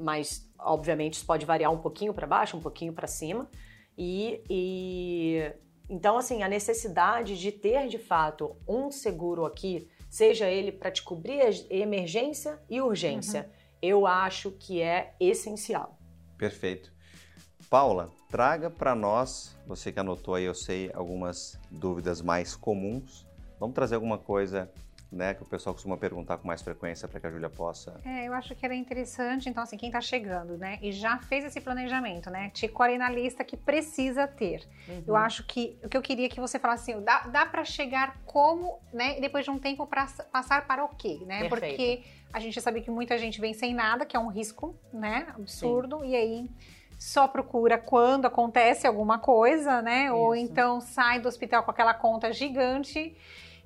Mas, 0.02 0.50
obviamente, 0.60 1.14
isso 1.14 1.26
pode 1.26 1.46
variar 1.46 1.72
um 1.72 1.78
pouquinho 1.78 2.14
para 2.14 2.28
baixo, 2.28 2.58
um 2.58 2.62
pouquinho 2.62 2.94
para 2.94 3.08
cima. 3.08 3.50
E, 3.98 4.44
e 4.50 5.54
então, 5.90 6.18
assim, 6.18 6.44
a 6.44 6.48
necessidade 6.48 7.40
de 7.40 7.52
ter 7.52 7.88
de 7.88 7.98
fato 7.98 8.56
um 8.68 8.92
seguro 8.92 9.46
aqui, 9.46 9.88
seja 10.10 10.50
ele 10.50 10.72
para 10.72 10.92
te 10.92 11.04
cobrir 11.04 11.66
emergência 11.70 12.60
e 12.70 12.82
urgência, 12.82 13.50
eu 13.82 14.08
acho 14.08 14.52
que 14.52 14.82
é 14.82 15.14
essencial. 15.20 15.98
Perfeito. 16.38 16.92
Paula, 17.70 18.12
traga 18.30 18.70
para 18.70 18.96
nós, 18.96 19.58
você 19.66 19.92
que 19.92 20.00
anotou 20.00 20.36
aí, 20.36 20.44
eu 20.44 20.54
sei, 20.54 20.92
algumas 20.94 21.60
dúvidas 21.70 22.22
mais 22.22 22.56
comuns. 22.56 23.26
Vamos 23.60 23.74
trazer 23.74 23.96
alguma 23.96 24.18
coisa 24.18 24.72
né, 25.16 25.34
que 25.34 25.42
o 25.42 25.46
pessoal 25.46 25.74
costuma 25.74 25.96
perguntar 25.96 26.38
com 26.38 26.46
mais 26.46 26.62
frequência 26.62 27.08
para 27.08 27.20
que 27.22 27.26
a 27.26 27.32
Júlia 27.32 27.50
possa. 27.50 28.00
É, 28.04 28.28
eu 28.28 28.34
acho 28.34 28.54
que 28.54 28.66
era 28.66 28.76
interessante, 28.76 29.48
então, 29.48 29.64
assim, 29.64 29.78
quem 29.78 29.90
tá 29.90 30.02
chegando, 30.02 30.58
né, 30.58 30.78
e 30.82 30.92
já 30.92 31.18
fez 31.18 31.46
esse 31.46 31.62
planejamento, 31.62 32.30
né, 32.30 32.52
ticou 32.54 32.84
ali 32.84 32.98
na 32.98 33.10
lista 33.10 33.44
que 33.44 33.56
precisa 33.56 34.28
ter. 34.28 34.68
Eu 35.08 35.16
acho 35.16 35.46
que 35.46 35.80
o 35.82 35.88
que 35.88 35.96
eu 35.96 36.02
queria 36.02 36.28
que 36.28 36.40
você 36.40 36.60
falasse 36.60 36.92
assim, 36.92 37.02
dá, 37.02 37.22
dá 37.22 37.46
para 37.46 37.64
chegar 37.64 38.20
como, 38.26 38.80
né, 38.92 39.18
e 39.18 39.22
depois 39.22 39.46
de 39.46 39.52
um 39.52 39.58
tempo 39.58 39.88
para 39.88 40.06
passar 40.32 40.68
para 40.68 40.84
o 40.84 40.90
quê, 40.90 41.22
né? 41.26 41.48
Perfeito. 41.48 41.70
Porque 41.70 42.04
a 42.34 42.40
gente 42.40 42.60
sabe 42.60 42.82
que 42.82 42.92
muita 42.92 43.18
gente 43.18 43.40
vem 43.40 43.54
sem 43.54 43.74
nada, 43.74 44.06
que 44.06 44.18
é 44.18 44.20
um 44.20 44.28
risco, 44.28 44.76
né, 44.92 45.28
absurdo, 45.34 46.04
e 46.04 46.14
aí 46.14 46.50
só 47.00 47.28
procura 47.28 47.78
quando 47.78 48.26
acontece 48.26 48.86
alguma 48.86 49.20
coisa, 49.20 49.82
né? 49.82 50.12
Ou 50.12 50.36
Isso. 50.36 50.52
então 50.52 50.82
sai 50.82 51.20
do 51.20 51.28
hospital 51.28 51.64
com 51.64 51.72
aquela 51.72 51.94
conta 51.94 52.34
gigante 52.34 53.16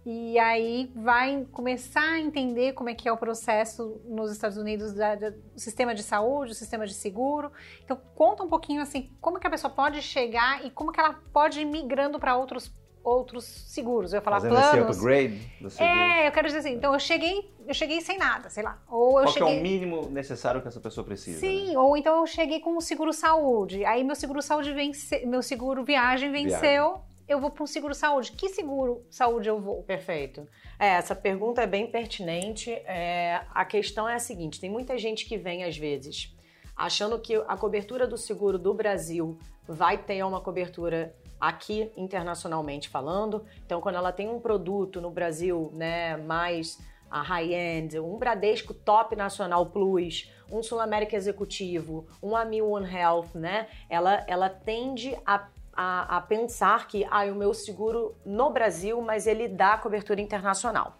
e 0.05 0.39
aí 0.39 0.91
vai 0.95 1.45
começar 1.51 2.01
a 2.13 2.19
entender 2.19 2.73
como 2.73 2.89
é 2.89 2.93
que 2.95 3.07
é 3.07 3.11
o 3.11 3.17
processo 3.17 4.01
nos 4.05 4.31
Estados 4.31 4.57
Unidos 4.57 4.93
da- 4.93 5.15
da- 5.15 5.29
do 5.29 5.41
sistema 5.59 5.93
de 5.93 6.01
saúde, 6.03 6.51
o 6.51 6.55
sistema 6.55 6.85
de 6.87 6.93
seguro. 6.93 7.51
Então 7.83 7.99
conta 8.15 8.43
um 8.43 8.47
pouquinho 8.47 8.81
assim, 8.81 9.09
como 9.21 9.39
que 9.39 9.45
a 9.45 9.49
pessoa 9.49 9.71
pode 9.71 10.01
chegar 10.01 10.65
e 10.65 10.71
como 10.71 10.91
que 10.91 10.99
ela 10.99 11.13
pode 11.33 11.59
ir 11.61 11.65
migrando 11.65 12.19
para 12.19 12.35
outros 12.37 12.71
outros 13.01 13.45
seguros. 13.45 14.11
Eu 14.11 14.17
ia 14.17 14.21
falar 14.21 14.41
Fazendo 14.41 14.59
esse 14.59 14.69
planos. 14.71 14.97
upgrade 14.97 15.51
do 15.61 15.69
seguro. 15.69 15.89
É, 15.97 16.27
eu 16.27 16.31
quero 16.33 16.47
dizer 16.47 16.59
assim, 16.59 16.73
então 16.73 16.93
eu 16.93 16.99
cheguei, 16.99 17.49
eu 17.65 17.73
cheguei 17.73 18.01
sem 18.01 18.17
nada, 18.17 18.49
sei 18.49 18.61
lá. 18.61 18.77
Ou 18.89 19.19
eu 19.19 19.23
Qual 19.23 19.33
que 19.33 19.39
é 19.41 19.45
cheguei 19.45 19.59
o 19.59 19.63
mínimo 19.63 20.09
necessário 20.09 20.61
que 20.61 20.67
essa 20.67 20.81
pessoa 20.81 21.05
precisa? 21.05 21.39
Sim, 21.39 21.71
né? 21.71 21.77
ou 21.79 21.95
então 21.95 22.19
eu 22.19 22.27
cheguei 22.27 22.59
com 22.59 22.75
o 22.75 22.81
seguro 22.81 23.13
saúde. 23.13 23.85
Aí 23.85 24.03
meu 24.03 24.15
seguro 24.17 24.41
saúde 24.41 24.73
vence, 24.73 25.25
meu 25.25 25.41
seguro 25.41 25.83
viagem 25.83 26.29
venceu. 26.31 26.99
Eu 27.29 27.39
vou 27.39 27.51
para 27.51 27.63
um 27.63 27.67
seguro 27.67 27.93
saúde. 27.93 28.31
Que 28.31 28.49
seguro 28.49 29.05
saúde 29.07 29.47
eu 29.47 29.59
vou? 29.59 29.83
Perfeito. 29.83 30.47
É, 30.79 30.87
essa 30.87 31.15
pergunta 31.15 31.61
é 31.61 31.67
bem 31.67 31.85
pertinente. 31.85 32.71
É, 32.71 33.45
a 33.53 33.63
questão 33.63 34.09
é 34.09 34.15
a 34.15 34.19
seguinte: 34.19 34.59
tem 34.59 34.67
muita 34.67 34.97
gente 34.97 35.27
que 35.27 35.37
vem, 35.37 35.63
às 35.63 35.77
vezes, 35.77 36.35
achando 36.75 37.19
que 37.19 37.35
a 37.35 37.55
cobertura 37.55 38.07
do 38.07 38.17
seguro 38.17 38.57
do 38.57 38.73
Brasil 38.73 39.37
vai 39.67 39.95
ter 39.95 40.23
uma 40.23 40.41
cobertura 40.41 41.15
aqui 41.39 41.91
internacionalmente 41.95 42.89
falando. 42.89 43.45
Então, 43.63 43.79
quando 43.79 43.95
ela 43.95 44.11
tem 44.11 44.27
um 44.27 44.39
produto 44.39 44.99
no 44.99 45.11
Brasil, 45.11 45.69
né, 45.75 46.17
mais 46.17 46.79
a 47.11 47.21
high-end, 47.21 47.99
um 47.99 48.17
Bradesco 48.17 48.73
Top 48.73 49.15
Nacional 49.15 49.67
Plus, 49.67 50.31
um 50.51 50.63
Sul 50.63 50.79
América 50.79 51.15
Executivo, 51.15 52.07
um 52.21 52.35
Amil 52.35 52.69
One 52.71 52.91
Health, 52.91 53.35
né? 53.35 53.67
Ela, 53.87 54.23
ela 54.27 54.49
tende 54.49 55.15
a, 55.25 55.47
a, 55.81 56.17
a 56.17 56.21
pensar 56.21 56.89
que 56.89 57.07
ah, 57.09 57.23
o 57.23 57.35
meu 57.35 57.53
seguro 57.53 58.13
no 58.25 58.49
Brasil, 58.49 59.01
mas 59.01 59.25
ele 59.25 59.47
dá 59.47 59.77
cobertura 59.77 60.19
internacional. 60.19 60.97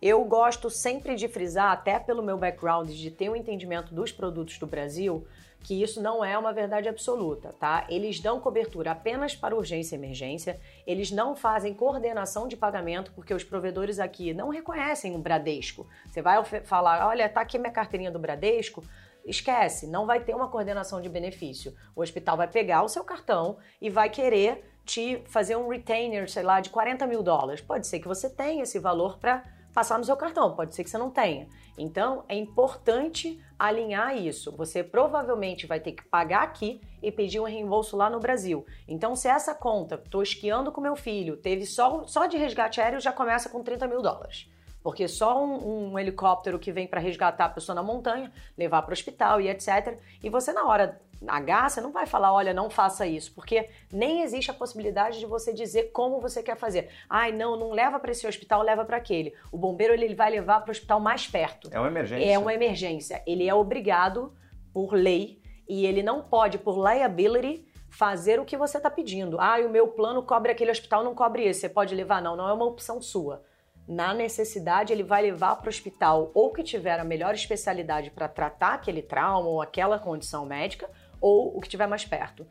Eu 0.00 0.24
gosto 0.24 0.70
sempre 0.70 1.16
de 1.16 1.26
frisar, 1.26 1.72
até 1.72 1.98
pelo 1.98 2.22
meu 2.22 2.38
background 2.38 2.88
de 2.90 3.10
ter 3.10 3.28
um 3.28 3.34
entendimento 3.34 3.92
dos 3.92 4.12
produtos 4.12 4.56
do 4.56 4.68
Brasil, 4.68 5.26
que 5.64 5.82
isso 5.82 6.00
não 6.00 6.24
é 6.24 6.38
uma 6.38 6.52
verdade 6.52 6.88
absoluta, 6.88 7.52
tá? 7.58 7.84
Eles 7.88 8.20
dão 8.20 8.38
cobertura 8.38 8.92
apenas 8.92 9.34
para 9.34 9.54
urgência 9.54 9.96
e 9.96 9.98
emergência, 9.98 10.60
eles 10.86 11.10
não 11.10 11.34
fazem 11.34 11.74
coordenação 11.74 12.46
de 12.46 12.56
pagamento, 12.56 13.10
porque 13.16 13.34
os 13.34 13.42
provedores 13.42 13.98
aqui 13.98 14.32
não 14.32 14.48
reconhecem 14.48 15.16
um 15.16 15.20
Bradesco. 15.20 15.88
Você 16.06 16.22
vai 16.22 16.42
falar, 16.44 17.08
olha, 17.08 17.28
tá 17.28 17.40
aqui 17.40 17.58
minha 17.58 17.72
carteirinha 17.72 18.12
do 18.12 18.18
Bradesco, 18.20 18.84
esquece, 19.24 19.86
não 19.86 20.06
vai 20.06 20.20
ter 20.20 20.34
uma 20.34 20.48
coordenação 20.48 21.00
de 21.00 21.08
benefício. 21.08 21.74
O 21.94 22.02
hospital 22.02 22.36
vai 22.36 22.48
pegar 22.48 22.82
o 22.82 22.88
seu 22.88 23.04
cartão 23.04 23.58
e 23.80 23.90
vai 23.90 24.10
querer 24.10 24.64
te 24.84 25.22
fazer 25.26 25.56
um 25.56 25.68
retainer, 25.68 26.30
sei 26.30 26.42
lá, 26.42 26.60
de 26.60 26.70
40 26.70 27.06
mil 27.06 27.22
dólares. 27.22 27.60
Pode 27.60 27.86
ser 27.86 28.00
que 28.00 28.08
você 28.08 28.28
tenha 28.28 28.62
esse 28.62 28.78
valor 28.78 29.18
para 29.18 29.44
passar 29.72 29.98
no 29.98 30.04
seu 30.04 30.16
cartão, 30.16 30.54
pode 30.54 30.74
ser 30.74 30.82
que 30.82 30.90
você 30.90 30.98
não 30.98 31.10
tenha. 31.10 31.48
Então, 31.78 32.24
é 32.28 32.34
importante 32.34 33.40
alinhar 33.58 34.16
isso. 34.16 34.54
Você 34.56 34.82
provavelmente 34.82 35.66
vai 35.66 35.80
ter 35.80 35.92
que 35.92 36.04
pagar 36.04 36.42
aqui 36.42 36.80
e 37.02 37.10
pedir 37.10 37.40
um 37.40 37.44
reembolso 37.44 37.96
lá 37.96 38.10
no 38.10 38.20
Brasil. 38.20 38.66
Então, 38.86 39.14
se 39.14 39.28
essa 39.28 39.54
conta, 39.54 39.94
estou 39.94 40.22
esquiando 40.22 40.72
com 40.72 40.80
meu 40.80 40.96
filho, 40.96 41.36
teve 41.36 41.64
só, 41.64 42.04
só 42.06 42.26
de 42.26 42.36
resgate 42.36 42.80
aéreo, 42.80 43.00
já 43.00 43.12
começa 43.12 43.48
com 43.48 43.62
30 43.62 43.86
mil 43.86 44.02
dólares. 44.02 44.50
Porque 44.82 45.06
só 45.06 45.44
um, 45.44 45.92
um 45.92 45.98
helicóptero 45.98 46.58
que 46.58 46.72
vem 46.72 46.86
para 46.86 47.00
resgatar 47.00 47.46
a 47.46 47.48
pessoa 47.50 47.74
na 47.74 47.82
montanha, 47.82 48.32
levar 48.56 48.82
para 48.82 48.90
o 48.90 48.94
hospital 48.94 49.40
e 49.40 49.48
etc. 49.48 49.98
E 50.22 50.30
você, 50.30 50.52
na 50.52 50.66
hora 50.66 51.00
H, 51.26 51.68
você 51.68 51.80
não 51.80 51.92
vai 51.92 52.06
falar, 52.06 52.32
olha, 52.32 52.54
não 52.54 52.70
faça 52.70 53.06
isso, 53.06 53.32
porque 53.34 53.68
nem 53.92 54.22
existe 54.22 54.50
a 54.50 54.54
possibilidade 54.54 55.18
de 55.18 55.26
você 55.26 55.52
dizer 55.52 55.90
como 55.92 56.20
você 56.20 56.42
quer 56.42 56.56
fazer. 56.56 56.88
Ai, 57.08 57.30
não, 57.30 57.56
não 57.56 57.72
leva 57.72 58.00
para 58.00 58.10
esse 58.10 58.26
hospital, 58.26 58.62
leva 58.62 58.84
para 58.84 58.96
aquele. 58.96 59.34
O 59.52 59.58
bombeiro 59.58 59.92
ele 59.92 60.14
vai 60.14 60.30
levar 60.30 60.60
para 60.60 60.70
o 60.70 60.72
hospital 60.72 60.98
mais 60.98 61.26
perto. 61.26 61.68
É 61.70 61.78
uma 61.78 61.88
emergência. 61.88 62.32
É 62.32 62.38
uma 62.38 62.54
emergência. 62.54 63.22
Ele 63.26 63.46
é 63.46 63.54
obrigado 63.54 64.32
por 64.72 64.94
lei 64.94 65.42
e 65.68 65.84
ele 65.84 66.02
não 66.02 66.22
pode, 66.22 66.58
por 66.58 66.78
liability, 66.78 67.66
fazer 67.90 68.40
o 68.40 68.44
que 68.44 68.56
você 68.56 68.78
está 68.78 68.88
pedindo. 68.88 69.38
Ah, 69.38 69.58
o 69.58 69.68
meu 69.68 69.88
plano 69.88 70.22
cobre 70.22 70.52
aquele 70.52 70.70
hospital, 70.70 71.04
não 71.04 71.14
cobre 71.14 71.44
esse. 71.44 71.60
Você 71.60 71.68
pode 71.68 71.94
levar? 71.94 72.22
Não, 72.22 72.34
não 72.34 72.48
é 72.48 72.52
uma 72.52 72.64
opção 72.64 73.02
sua. 73.02 73.42
Na 73.90 74.14
necessidade, 74.14 74.92
ele 74.92 75.02
vai 75.02 75.20
levar 75.20 75.56
para 75.56 75.66
o 75.66 75.68
hospital 75.68 76.30
ou 76.32 76.52
que 76.52 76.62
tiver 76.62 77.00
a 77.00 77.04
melhor 77.04 77.34
especialidade 77.34 78.08
para 78.12 78.28
tratar 78.28 78.74
aquele 78.74 79.02
trauma 79.02 79.48
ou 79.48 79.60
aquela 79.60 79.98
condição 79.98 80.46
médica, 80.46 80.88
ou 81.20 81.56
o 81.56 81.60
que 81.60 81.68
tiver 81.68 81.88
mais 81.88 82.04
perto. 82.04 82.46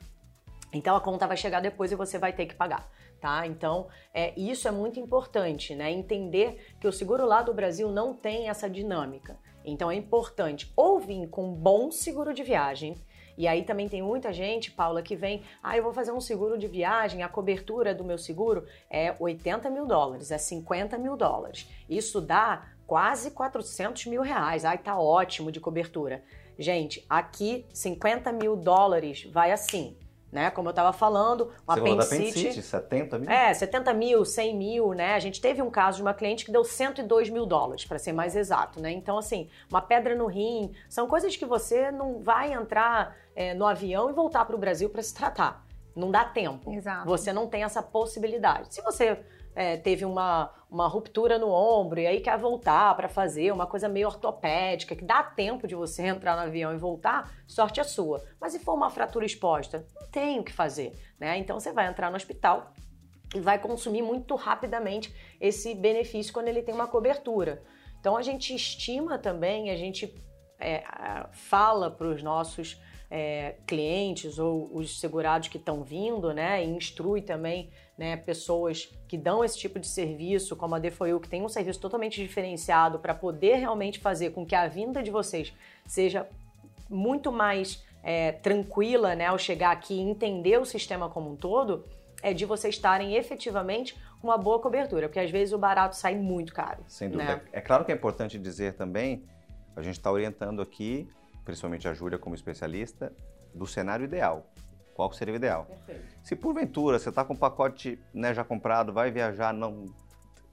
Então 0.74 0.98
a 0.98 1.00
conta 1.00 1.25
vai 1.25 1.38
chegar 1.38 1.62
depois 1.62 1.93
e 1.93 1.96
você 1.96 2.19
vai 2.19 2.34
ter 2.34 2.46
que 2.46 2.55
pagar. 2.55 2.91
Tá? 3.22 3.48
Então, 3.48 3.88
é, 4.13 4.38
isso 4.38 4.67
é 4.67 4.72
muito 4.72 5.00
importante, 5.00 5.74
né? 5.75 5.89
Entender 5.89 6.75
que 6.77 6.88
o 6.88 6.91
seguro 6.91 7.25
lá 7.25 7.41
do 7.41 7.53
Brasil 7.53 7.89
não 7.89 8.13
tem 8.13 8.50
essa 8.50 8.69
dinâmica. 8.69 9.39
Então, 9.63 9.89
é 9.89 9.96
importante 9.96 10.69
ou 10.75 11.00
vir 11.00 11.29
com 11.29 11.51
um 11.51 11.53
bom 11.53 11.89
seguro 11.89 12.34
de 12.34 12.43
viagem, 12.43 12.98
e 13.39 13.48
aí 13.48 13.63
também 13.63 13.88
tem 13.88 14.01
muita 14.01 14.34
gente, 14.34 14.69
Paula, 14.69 15.01
que 15.01 15.15
vem, 15.15 15.43
ah, 15.63 15.77
eu 15.77 15.81
vou 15.81 15.93
fazer 15.93 16.12
um 16.12 16.19
seguro 16.19 16.58
de 16.58 16.67
viagem, 16.67 17.24
a 17.24 17.29
cobertura 17.29 17.96
do 17.96 18.03
meu 18.03 18.17
seguro 18.17 18.65
é 18.89 19.15
80 19.17 19.69
mil 19.69 19.86
dólares, 19.86 20.29
é 20.29 20.38
50 20.38 20.98
mil 20.98 21.15
dólares. 21.15 21.65
Isso 21.89 22.19
dá 22.19 22.65
quase 22.86 23.31
400 23.31 24.08
mil 24.08 24.22
reais. 24.22 24.65
Ai, 24.65 24.77
tá 24.77 25.00
ótimo 25.00 25.53
de 25.53 25.62
cobertura. 25.62 26.22
Gente, 26.58 27.05
aqui 27.10 27.65
50 27.72 28.29
mil 28.34 28.58
dólares 28.58 29.24
vai 29.31 29.53
assim 29.53 29.96
né? 30.31 30.50
Como 30.51 30.67
eu 30.67 30.72
estava 30.72 30.93
falando, 30.93 31.51
um 31.67 31.74
Você 31.74 31.79
apendicite, 31.79 32.15
apendicite, 32.15 32.62
70 32.62 33.19
mil? 33.19 33.29
É, 33.29 33.53
70 33.53 33.93
mil, 33.93 34.25
100 34.25 34.55
mil, 34.55 34.93
né? 34.93 35.15
A 35.15 35.19
gente 35.19 35.41
teve 35.41 35.62
um 35.62 35.69
caso 35.69 35.98
de 35.98 36.01
uma 36.01 36.13
cliente 36.13 36.46
que 36.46 36.51
deu 36.51 36.63
102 36.63 37.29
mil 37.29 37.46
dólares, 37.46 37.86
para 37.86 37.98
ser 37.98 38.13
mais 38.13 38.36
exato, 38.36 38.79
né? 38.79 38.91
Então, 38.91 39.17
assim, 39.17 39.50
uma 39.69 39.81
pedra 39.81 40.15
no 40.15 40.27
rim, 40.27 40.72
são 40.88 41.08
coisas 41.08 41.36
que 41.36 41.46
você 41.46 41.91
não 41.91 42.19
vai 42.19 42.53
entrar 42.53 43.15
é, 43.39 43.53
no 43.53 43.65
avião 43.65 44.10
e 44.10 44.13
voltar 44.13 44.43
para 44.43 44.53
o 44.53 44.60
Brasil 44.60 44.89
para 44.89 45.01
se 45.01 45.13
tratar. 45.13 45.65
Não 45.96 46.12
dá 46.12 46.25
tempo. 46.25 46.74
Exato. 46.74 47.08
Você 47.08 47.31
não 47.31 47.48
tem 47.48 47.63
essa 47.63 47.81
possibilidade. 47.81 48.75
Se 48.75 48.81
você 48.81 49.17
é, 49.55 49.77
teve 49.77 50.03
uma, 50.03 50.51
uma 50.69 50.89
ruptura 50.89 51.39
no 51.39 51.50
ombro 51.50 52.01
e 52.01 52.05
aí 52.05 52.19
quer 52.19 52.38
voltar 52.38 52.93
para 52.98 53.08
fazer 53.08 53.53
uma 53.53 53.65
coisa 53.65 53.88
meio 53.88 54.08
ortopédica, 54.08 54.93
que 54.93 55.05
dá 55.05 55.24
tempo 55.24 55.69
de 55.69 55.74
você 55.74 56.03
entrar 56.08 56.36
no 56.36 56.41
avião 56.41 56.74
e 56.74 56.77
voltar, 56.77 57.31
sorte 57.48 57.79
é 57.79 57.84
sua. 57.86 58.22
Mas 58.41 58.51
se 58.51 58.60
for 58.60 58.74
uma 58.74 58.89
fratura 58.89 59.25
exposta, 59.25 59.88
não 59.96 60.10
tem 60.10 60.38
o 60.38 60.43
que 60.43 60.51
fazer, 60.51 60.91
né? 61.17 61.38
Então 61.38 61.58
você 61.58 61.72
vai 61.72 61.88
entrar 61.88 62.10
no 62.10 62.17
hospital 62.17 62.74
e 63.34 63.39
vai 63.39 63.58
consumir 63.58 64.01
muito 64.01 64.36
rapidamente 64.36 65.15
esse 65.39 65.74
benefício 65.74 66.34
quando 66.34 66.50
ele 66.50 66.62
tem 66.62 66.75
uma 66.75 66.88
cobertura. 66.88 67.63
Então 68.01 68.17
a 68.17 68.22
gente 68.22 68.53
estima 68.53 69.17
também, 69.17 69.69
a 69.69 69.77
gente 69.77 70.13
é, 70.60 70.84
fala 71.31 71.89
para 71.89 72.08
os 72.08 72.22
nossos 72.22 72.77
é, 73.09 73.55
clientes 73.65 74.37
ou 74.37 74.69
os 74.73 74.99
segurados 74.99 75.47
que 75.47 75.57
estão 75.57 75.83
vindo, 75.83 76.33
né, 76.33 76.63
e 76.63 76.67
instrui 76.67 77.21
também 77.21 77.69
né, 77.97 78.15
pessoas 78.15 78.89
que 79.07 79.17
dão 79.17 79.43
esse 79.43 79.57
tipo 79.57 79.79
de 79.79 79.87
serviço, 79.87 80.55
como 80.55 80.75
a 80.75 80.79
DFOU, 80.79 81.19
que 81.19 81.27
tem 81.27 81.43
um 81.43 81.49
serviço 81.49 81.79
totalmente 81.79 82.21
diferenciado 82.21 82.99
para 82.99 83.13
poder 83.13 83.55
realmente 83.55 83.99
fazer 83.99 84.31
com 84.31 84.45
que 84.45 84.55
a 84.55 84.67
vinda 84.67 85.01
de 85.01 85.09
vocês 85.09 85.53
seja 85.85 86.27
muito 86.89 87.31
mais 87.31 87.83
é, 88.03 88.31
tranquila, 88.31 89.15
né, 89.15 89.25
ao 89.25 89.37
chegar 89.37 89.71
aqui 89.71 89.95
e 89.95 89.99
entender 89.99 90.59
o 90.59 90.65
sistema 90.65 91.09
como 91.09 91.31
um 91.31 91.35
todo, 91.35 91.85
é 92.21 92.33
de 92.33 92.45
vocês 92.45 92.75
estarem 92.75 93.15
efetivamente 93.15 93.97
com 94.21 94.27
uma 94.27 94.37
boa 94.37 94.59
cobertura, 94.59 95.07
porque 95.07 95.19
às 95.19 95.31
vezes 95.31 95.53
o 95.53 95.57
barato 95.57 95.95
sai 95.95 96.15
muito 96.15 96.53
caro. 96.53 96.83
Sem 96.87 97.09
dúvida. 97.09 97.37
Né? 97.37 97.41
É 97.53 97.61
claro 97.61 97.85
que 97.85 97.91
é 97.91 97.95
importante 97.95 98.37
dizer 98.37 98.73
também, 98.73 99.23
a 99.75 99.81
gente 99.81 99.97
está 99.97 100.11
orientando 100.11 100.61
aqui 100.61 101.09
principalmente 101.43 101.88
a 101.88 101.93
Júlia 101.93 102.17
como 102.17 102.36
especialista, 102.36 103.12
do 103.53 103.65
cenário 103.65 104.03
ideal. 104.03 104.46
Qual 104.93 105.12
seria 105.13 105.34
o 105.34 105.38
ideal? 105.38 105.65
Perfeito. 105.65 106.19
Se 106.24 106.36
porventura 106.36 107.00
você 107.00 107.10
está 107.10 107.24
com 107.24 107.34
o 107.34 107.38
pacote 107.38 108.00
né, 108.13 108.34
já 108.34 108.43
comprado, 108.43 108.91
vai 108.91 109.10
viajar, 109.12 109.53
não, 109.53 109.86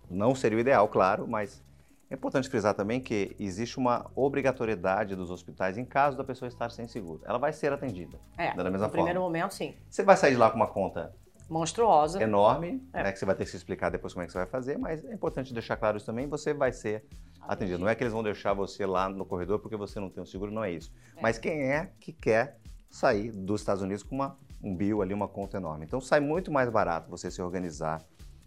não 0.09 0.35
seria 0.35 0.57
o 0.57 0.61
ideal, 0.61 0.89
claro, 0.89 1.27
mas 1.27 1.63
é 2.09 2.15
importante 2.15 2.49
frisar 2.49 2.73
também 2.73 3.01
que 3.01 3.35
existe 3.41 3.79
uma 3.79 4.09
obrigatoriedade 4.15 5.17
dos 5.17 5.31
hospitais 5.31 5.77
em 5.77 5.85
caso 5.85 6.17
da 6.17 6.23
pessoa 6.23 6.49
estar 6.49 6.71
sem 6.71 6.87
seguro. 6.87 7.21
Ela 7.25 7.39
vai 7.39 7.53
ser 7.53 7.73
atendida. 7.73 8.19
É, 8.39 8.55
da 8.55 8.65
mesma 8.65 8.71
no 8.71 8.79
forma. 8.79 8.91
primeiro 8.91 9.21
momento, 9.21 9.53
sim. 9.53 9.75
Você 9.91 10.05
vai 10.05 10.17
sair 10.17 10.33
de 10.33 10.37
lá 10.37 10.49
com 10.49 10.57
uma 10.57 10.69
conta 10.69 11.13
monstruosa, 11.49 12.23
enorme, 12.23 12.83
é. 12.93 13.03
né, 13.03 13.13
que 13.13 13.19
você 13.19 13.25
vai 13.25 13.35
ter 13.35 13.45
que 13.45 13.51
se 13.51 13.57
explicar 13.57 13.91
depois 13.91 14.13
como 14.13 14.23
é 14.23 14.27
que 14.27 14.33
você 14.33 14.39
vai 14.39 14.47
fazer, 14.47 14.79
mas 14.79 15.05
é 15.05 15.13
importante 15.13 15.53
deixar 15.53 15.77
claro 15.77 15.97
isso 15.97 16.07
também, 16.07 16.29
você 16.29 16.53
vai 16.53 16.73
ser 16.73 17.05
atendido. 17.49 17.79
Não 17.79 17.89
é 17.89 17.95
que 17.95 18.03
eles 18.03 18.13
vão 18.13 18.23
deixar 18.23 18.53
você 18.53 18.85
lá 18.87 19.09
no 19.09 19.25
corredor 19.25 19.59
porque 19.59 19.77
você 19.77 20.01
não 20.01 20.11
tem 20.11 20.23
um 20.23 20.27
seguro, 20.27 20.51
não 20.51 20.65
é 20.65 20.73
isso. 20.73 20.93
É. 21.17 21.23
Mas 21.23 21.39
quem 21.39 21.73
é 21.73 21.91
que 22.01 22.13
quer 22.13 22.59
sair 22.91 23.31
dos 23.33 23.61
Estados 23.61 23.83
Unidos 23.83 24.03
com 24.03 24.15
uma, 24.15 24.39
um 24.63 24.75
bill 24.75 25.03
ali, 25.03 25.15
uma 25.15 25.29
conta 25.29 25.57
enorme? 25.57 25.85
Então 25.85 26.01
sai 26.01 26.21
muito 26.21 26.51
mais 26.51 26.69
barato 26.71 27.11
você 27.11 27.31
se 27.31 27.41
organizar, 27.43 28.03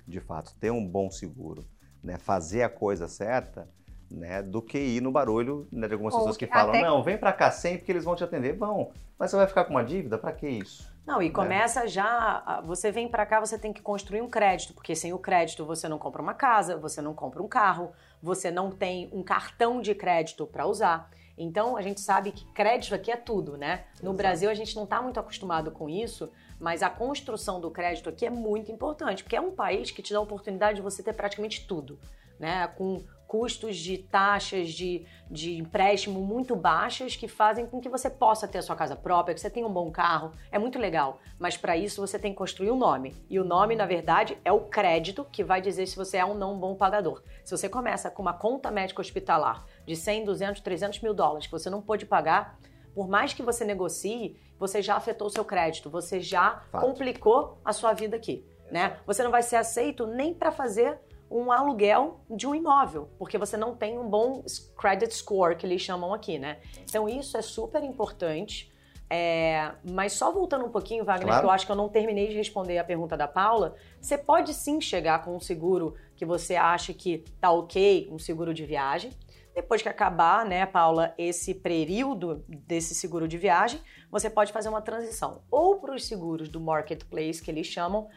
de 0.07 0.19
fato, 0.19 0.55
ter 0.59 0.71
um 0.71 0.85
bom 0.85 1.09
seguro, 1.09 1.65
né, 2.03 2.17
fazer 2.17 2.63
a 2.63 2.69
coisa 2.69 3.07
certa, 3.07 3.67
né, 4.09 4.41
do 4.41 4.61
que 4.61 4.77
ir 4.77 5.01
no 5.01 5.11
barulho 5.11 5.67
né, 5.71 5.87
de 5.87 5.93
algumas 5.93 6.13
Ou 6.13 6.21
pessoas 6.21 6.37
que 6.37 6.47
falam, 6.47 6.69
até... 6.69 6.81
não, 6.81 7.03
vem 7.03 7.17
para 7.17 7.31
cá 7.31 7.51
sempre 7.51 7.85
que 7.85 7.91
eles 7.91 8.03
vão 8.03 8.15
te 8.15 8.23
atender. 8.23 8.57
Vão, 8.57 8.91
mas 9.17 9.29
você 9.29 9.37
vai 9.37 9.47
ficar 9.47 9.65
com 9.65 9.71
uma 9.71 9.83
dívida? 9.83 10.17
Para 10.17 10.31
que 10.31 10.47
isso? 10.47 10.89
Não, 11.05 11.21
e 11.21 11.27
né? 11.27 11.33
começa 11.33 11.87
já, 11.87 12.61
você 12.65 12.91
vem 12.91 13.07
para 13.07 13.25
cá, 13.25 13.39
você 13.39 13.57
tem 13.57 13.73
que 13.73 13.81
construir 13.81 14.21
um 14.21 14.29
crédito, 14.29 14.73
porque 14.73 14.95
sem 14.95 15.11
o 15.11 15.17
crédito 15.17 15.65
você 15.65 15.87
não 15.87 15.97
compra 15.97 16.21
uma 16.21 16.33
casa, 16.33 16.77
você 16.77 17.01
não 17.01 17.13
compra 17.13 17.41
um 17.41 17.47
carro, 17.47 17.91
você 18.21 18.51
não 18.51 18.71
tem 18.71 19.09
um 19.11 19.23
cartão 19.23 19.81
de 19.81 19.95
crédito 19.95 20.45
para 20.45 20.65
usar. 20.65 21.09
Então 21.37 21.77
a 21.77 21.81
gente 21.81 22.01
sabe 22.01 22.31
que 22.33 22.45
crédito 22.51 22.93
aqui 22.93 23.11
é 23.11 23.15
tudo, 23.15 23.57
né? 23.57 23.85
No 24.01 24.09
Exato. 24.09 24.17
Brasil 24.17 24.49
a 24.49 24.53
gente 24.53 24.75
não 24.75 24.83
está 24.83 25.01
muito 25.01 25.19
acostumado 25.19 25.71
com 25.71 25.89
isso, 25.89 26.29
mas 26.59 26.83
a 26.83 26.89
construção 26.89 27.61
do 27.61 27.71
crédito 27.71 28.09
aqui 28.09 28.25
é 28.25 28.29
muito 28.29 28.71
importante, 28.71 29.23
porque 29.23 29.37
é 29.37 29.41
um 29.41 29.51
país 29.51 29.89
que 29.89 30.01
te 30.01 30.11
dá 30.11 30.19
a 30.19 30.21
oportunidade 30.21 30.75
de 30.75 30.81
você 30.81 31.01
ter 31.01 31.13
praticamente 31.13 31.65
tudo, 31.65 31.97
né? 32.37 32.67
Com 32.67 33.03
custos 33.29 33.77
de 33.77 33.99
taxas 33.99 34.69
de, 34.71 35.05
de 35.29 35.55
empréstimo 35.55 36.19
muito 36.19 36.55
baixas 36.55 37.15
que 37.15 37.27
fazem 37.27 37.67
com 37.67 37.79
que 37.79 37.87
você 37.87 38.09
possa 38.09 38.47
ter 38.47 38.57
a 38.57 38.61
sua 38.63 38.75
casa 38.75 38.95
própria, 38.95 39.35
que 39.35 39.39
você 39.39 39.51
tenha 39.51 39.67
um 39.67 39.71
bom 39.71 39.91
carro. 39.91 40.31
É 40.51 40.57
muito 40.57 40.79
legal. 40.79 41.19
Mas 41.37 41.55
para 41.55 41.77
isso 41.77 42.01
você 42.01 42.17
tem 42.17 42.31
que 42.31 42.39
construir 42.39 42.71
um 42.71 42.75
nome. 42.75 43.15
E 43.29 43.39
o 43.39 43.43
nome, 43.43 43.75
na 43.75 43.85
verdade, 43.85 44.35
é 44.43 44.51
o 44.51 44.61
crédito 44.61 45.23
que 45.31 45.43
vai 45.43 45.61
dizer 45.61 45.85
se 45.85 45.95
você 45.95 46.17
é 46.17 46.25
ou 46.25 46.33
não 46.33 46.55
um 46.55 46.59
bom 46.59 46.73
pagador. 46.73 47.21
Se 47.45 47.55
você 47.55 47.69
começa 47.69 48.09
com 48.09 48.23
uma 48.23 48.33
conta 48.33 48.71
médica 48.71 48.99
hospitalar 48.99 49.63
de 49.85 49.95
100, 49.95 50.25
200, 50.25 50.61
300 50.61 50.99
mil 50.99 51.13
dólares 51.13 51.45
que 51.45 51.51
você 51.51 51.69
não 51.69 51.83
pôde 51.83 52.07
pagar, 52.07 52.57
por 52.95 53.07
mais 53.07 53.31
que 53.31 53.43
você 53.43 53.63
negocie, 53.63 54.37
você 54.57 54.81
já 54.81 54.95
afetou 54.95 55.27
o 55.27 55.29
seu 55.31 55.45
crédito, 55.45 55.87
você 55.87 56.19
já 56.19 56.63
Fato. 56.71 56.83
complicou 56.83 57.59
a 57.63 57.73
sua 57.73 57.93
vida 57.93 58.15
aqui. 58.15 58.43
Né? 58.71 58.97
Você 59.05 59.23
não 59.23 59.29
vai 59.29 59.43
ser 59.43 59.57
aceito 59.57 60.07
nem 60.07 60.33
para 60.33 60.51
fazer 60.51 60.99
um 61.29 61.51
aluguel 61.51 62.21
de 62.29 62.47
um 62.47 62.55
imóvel, 62.55 63.09
porque 63.17 63.37
você 63.37 63.55
não 63.55 63.75
tem 63.75 63.97
um 63.99 64.09
bom 64.09 64.43
credit 64.77 65.13
score, 65.13 65.55
que 65.55 65.65
eles 65.65 65.81
chamam 65.81 66.13
aqui, 66.13 66.39
né? 66.39 66.59
Então 66.83 67.07
isso 67.07 67.37
é 67.37 67.41
super 67.41 67.83
importante. 67.83 68.71
É, 69.11 69.71
mas 69.83 70.13
só 70.13 70.31
voltando 70.31 70.65
um 70.65 70.69
pouquinho, 70.69 71.03
Wagner, 71.03 71.27
claro. 71.27 71.41
que 71.41 71.45
eu 71.47 71.51
acho 71.51 71.65
que 71.65 71.71
eu 71.71 71.75
não 71.75 71.89
terminei 71.89 72.27
de 72.27 72.35
responder 72.35 72.77
a 72.77 72.83
pergunta 72.83 73.17
da 73.17 73.27
Paula, 73.27 73.75
você 73.99 74.15
pode 74.19 74.53
sim 74.53 74.79
chegar 74.79 75.23
com 75.25 75.35
um 75.35 75.39
seguro 75.39 75.95
que 76.15 76.23
você 76.25 76.55
acha 76.55 76.93
que 76.93 77.23
tá 77.41 77.49
ok, 77.49 78.07
um 78.11 78.19
seguro 78.19 78.53
de 78.53 78.65
viagem. 78.65 79.11
Depois 79.55 79.81
que 79.81 79.89
acabar, 79.89 80.45
né, 80.45 80.65
Paula, 80.65 81.13
esse 81.17 81.55
período 81.55 82.45
desse 82.47 82.93
seguro 82.93 83.27
de 83.27 83.37
viagem, 83.37 83.81
você 84.11 84.29
pode 84.29 84.53
fazer 84.53 84.69
uma 84.69 84.81
transição 84.81 85.41
ou 85.49 85.79
para 85.79 85.95
os 85.95 86.05
seguros 86.05 86.47
do 86.47 86.61
marketplace 86.61 87.41
que 87.41 87.49
eles 87.49 87.65
chamam. 87.65 88.07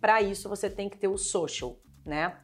Para 0.00 0.20
isso, 0.20 0.48
você 0.48 0.68
tem 0.68 0.88
que 0.88 0.98
ter 0.98 1.08
o 1.08 1.16
social, 1.16 1.78
né? 2.04 2.36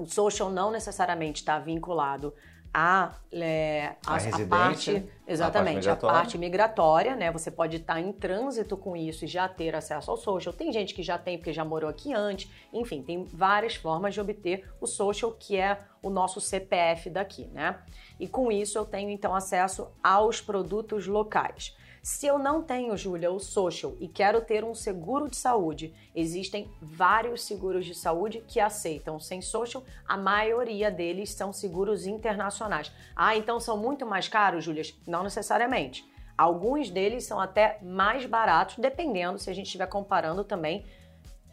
O 0.00 0.06
social 0.06 0.48
não 0.48 0.70
necessariamente 0.70 1.42
está 1.42 1.58
vinculado 1.58 2.32
à, 2.72 3.12
é, 3.30 3.96
a, 4.06 4.14
a, 4.14 4.16
a, 4.16 4.46
parte 4.46 5.04
exatamente 5.26 5.88
a 5.88 5.92
parte, 5.92 6.06
a 6.06 6.08
parte, 6.08 6.38
migratória, 6.38 7.14
né? 7.14 7.30
Você 7.30 7.50
pode 7.50 7.76
estar 7.76 7.94
tá 7.94 8.00
em 8.00 8.10
trânsito 8.10 8.78
com 8.78 8.96
isso 8.96 9.26
e 9.26 9.28
já 9.28 9.46
ter 9.46 9.76
acesso 9.76 10.10
ao 10.10 10.16
social. 10.16 10.54
Tem 10.54 10.72
gente 10.72 10.94
que 10.94 11.02
já 11.02 11.18
tem 11.18 11.36
porque 11.36 11.52
já 11.52 11.66
morou 11.66 11.90
aqui 11.90 12.14
antes. 12.14 12.50
Enfim, 12.72 13.02
tem 13.02 13.24
várias 13.24 13.74
formas 13.74 14.14
de 14.14 14.20
obter 14.22 14.66
o 14.80 14.86
social, 14.86 15.32
que 15.38 15.58
é 15.58 15.78
o 16.02 16.08
nosso 16.08 16.40
CPF 16.40 17.10
daqui, 17.10 17.46
né? 17.48 17.78
E 18.18 18.26
com 18.26 18.50
isso 18.50 18.78
eu 18.78 18.86
tenho 18.86 19.10
então 19.10 19.34
acesso 19.34 19.88
aos 20.02 20.40
produtos 20.40 21.06
locais. 21.06 21.76
Se 22.02 22.26
eu 22.26 22.38
não 22.38 22.62
tenho, 22.62 22.96
Júlia, 22.96 23.30
o 23.30 23.38
social 23.38 23.94
e 24.00 24.08
quero 24.08 24.40
ter 24.40 24.64
um 24.64 24.74
seguro 24.74 25.28
de 25.28 25.36
saúde, 25.36 25.94
existem 26.14 26.70
vários 26.80 27.42
seguros 27.42 27.84
de 27.84 27.94
saúde 27.94 28.42
que 28.48 28.58
aceitam 28.58 29.20
sem 29.20 29.42
social, 29.42 29.84
a 30.08 30.16
maioria 30.16 30.90
deles 30.90 31.30
são 31.30 31.52
seguros 31.52 32.06
internacionais. 32.06 32.90
Ah, 33.14 33.36
então 33.36 33.60
são 33.60 33.76
muito 33.76 34.06
mais 34.06 34.28
caros, 34.28 34.64
Júlia? 34.64 34.82
Não 35.06 35.22
necessariamente. 35.22 36.08
Alguns 36.38 36.88
deles 36.88 37.24
são 37.24 37.38
até 37.38 37.78
mais 37.82 38.24
baratos, 38.24 38.76
dependendo 38.78 39.38
se 39.38 39.50
a 39.50 39.54
gente 39.54 39.66
estiver 39.66 39.86
comparando 39.86 40.42
também 40.42 40.86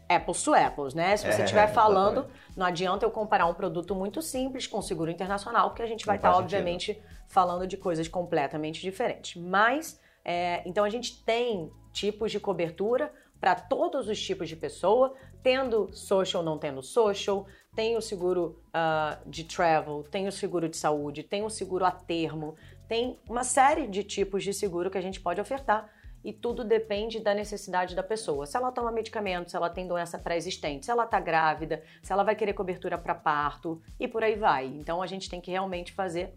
apples 0.08 0.42
to 0.42 0.54
apples, 0.54 0.94
né? 0.94 1.14
Se 1.14 1.30
você 1.30 1.42
estiver 1.42 1.64
é, 1.64 1.68
falando, 1.68 2.26
não 2.56 2.64
adianta 2.64 3.04
eu 3.04 3.10
comparar 3.10 3.44
um 3.44 3.52
produto 3.52 3.94
muito 3.94 4.22
simples 4.22 4.66
com 4.66 4.80
seguro 4.80 5.10
internacional, 5.10 5.68
porque 5.68 5.82
a 5.82 5.86
gente 5.86 6.06
vai 6.06 6.16
estar, 6.16 6.34
obviamente, 6.34 6.98
falando 7.26 7.66
de 7.66 7.76
coisas 7.76 8.08
completamente 8.08 8.80
diferentes. 8.80 9.36
Mas 9.36 10.00
é, 10.30 10.62
então 10.66 10.84
a 10.84 10.90
gente 10.90 11.24
tem 11.24 11.72
tipos 11.90 12.30
de 12.30 12.38
cobertura 12.38 13.10
para 13.40 13.54
todos 13.54 14.10
os 14.10 14.22
tipos 14.22 14.46
de 14.46 14.56
pessoa, 14.56 15.14
tendo 15.42 15.88
social, 15.90 16.42
não 16.42 16.58
tendo 16.58 16.82
social, 16.82 17.46
tem 17.74 17.96
o 17.96 18.02
seguro 18.02 18.60
uh, 18.68 19.30
de 19.30 19.44
travel, 19.44 20.04
tem 20.10 20.28
o 20.28 20.32
seguro 20.32 20.68
de 20.68 20.76
saúde, 20.76 21.22
tem 21.22 21.44
o 21.44 21.48
seguro 21.48 21.86
a 21.86 21.90
termo, 21.90 22.56
tem 22.86 23.18
uma 23.26 23.42
série 23.42 23.86
de 23.86 24.04
tipos 24.04 24.44
de 24.44 24.52
seguro 24.52 24.90
que 24.90 24.98
a 24.98 25.00
gente 25.00 25.18
pode 25.18 25.40
ofertar 25.40 25.90
e 26.22 26.30
tudo 26.30 26.62
depende 26.62 27.20
da 27.20 27.32
necessidade 27.32 27.96
da 27.96 28.02
pessoa. 28.02 28.44
Se 28.44 28.54
ela 28.54 28.70
toma 28.70 28.92
medicamento, 28.92 29.50
se 29.50 29.56
ela 29.56 29.70
tem 29.70 29.88
doença 29.88 30.18
pré-existente, 30.18 30.84
se 30.84 30.90
ela 30.90 31.04
está 31.04 31.18
grávida, 31.18 31.82
se 32.02 32.12
ela 32.12 32.22
vai 32.22 32.36
querer 32.36 32.52
cobertura 32.52 32.98
para 32.98 33.14
parto 33.14 33.80
e 33.98 34.06
por 34.06 34.22
aí 34.22 34.36
vai. 34.36 34.66
Então 34.66 35.00
a 35.00 35.06
gente 35.06 35.30
tem 35.30 35.40
que 35.40 35.50
realmente 35.50 35.90
fazer 35.94 36.34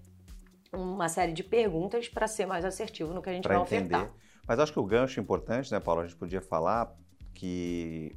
uma 0.73 1.09
série 1.09 1.33
de 1.33 1.43
perguntas 1.43 2.07
para 2.07 2.27
ser 2.27 2.45
mais 2.45 2.63
assertivo 2.63 3.13
no 3.13 3.21
que 3.21 3.29
a 3.29 3.33
gente 3.33 3.43
pra 3.43 3.57
vai 3.57 3.63
entender. 3.63 3.95
ofertar. 3.95 4.15
Mas 4.47 4.59
acho 4.59 4.71
que 4.71 4.79
o 4.79 4.85
gancho 4.85 5.19
importante, 5.19 5.71
né, 5.71 5.79
Paulo? 5.79 6.01
A 6.01 6.07
gente 6.07 6.17
podia 6.17 6.41
falar 6.41 6.95
que 7.33 8.15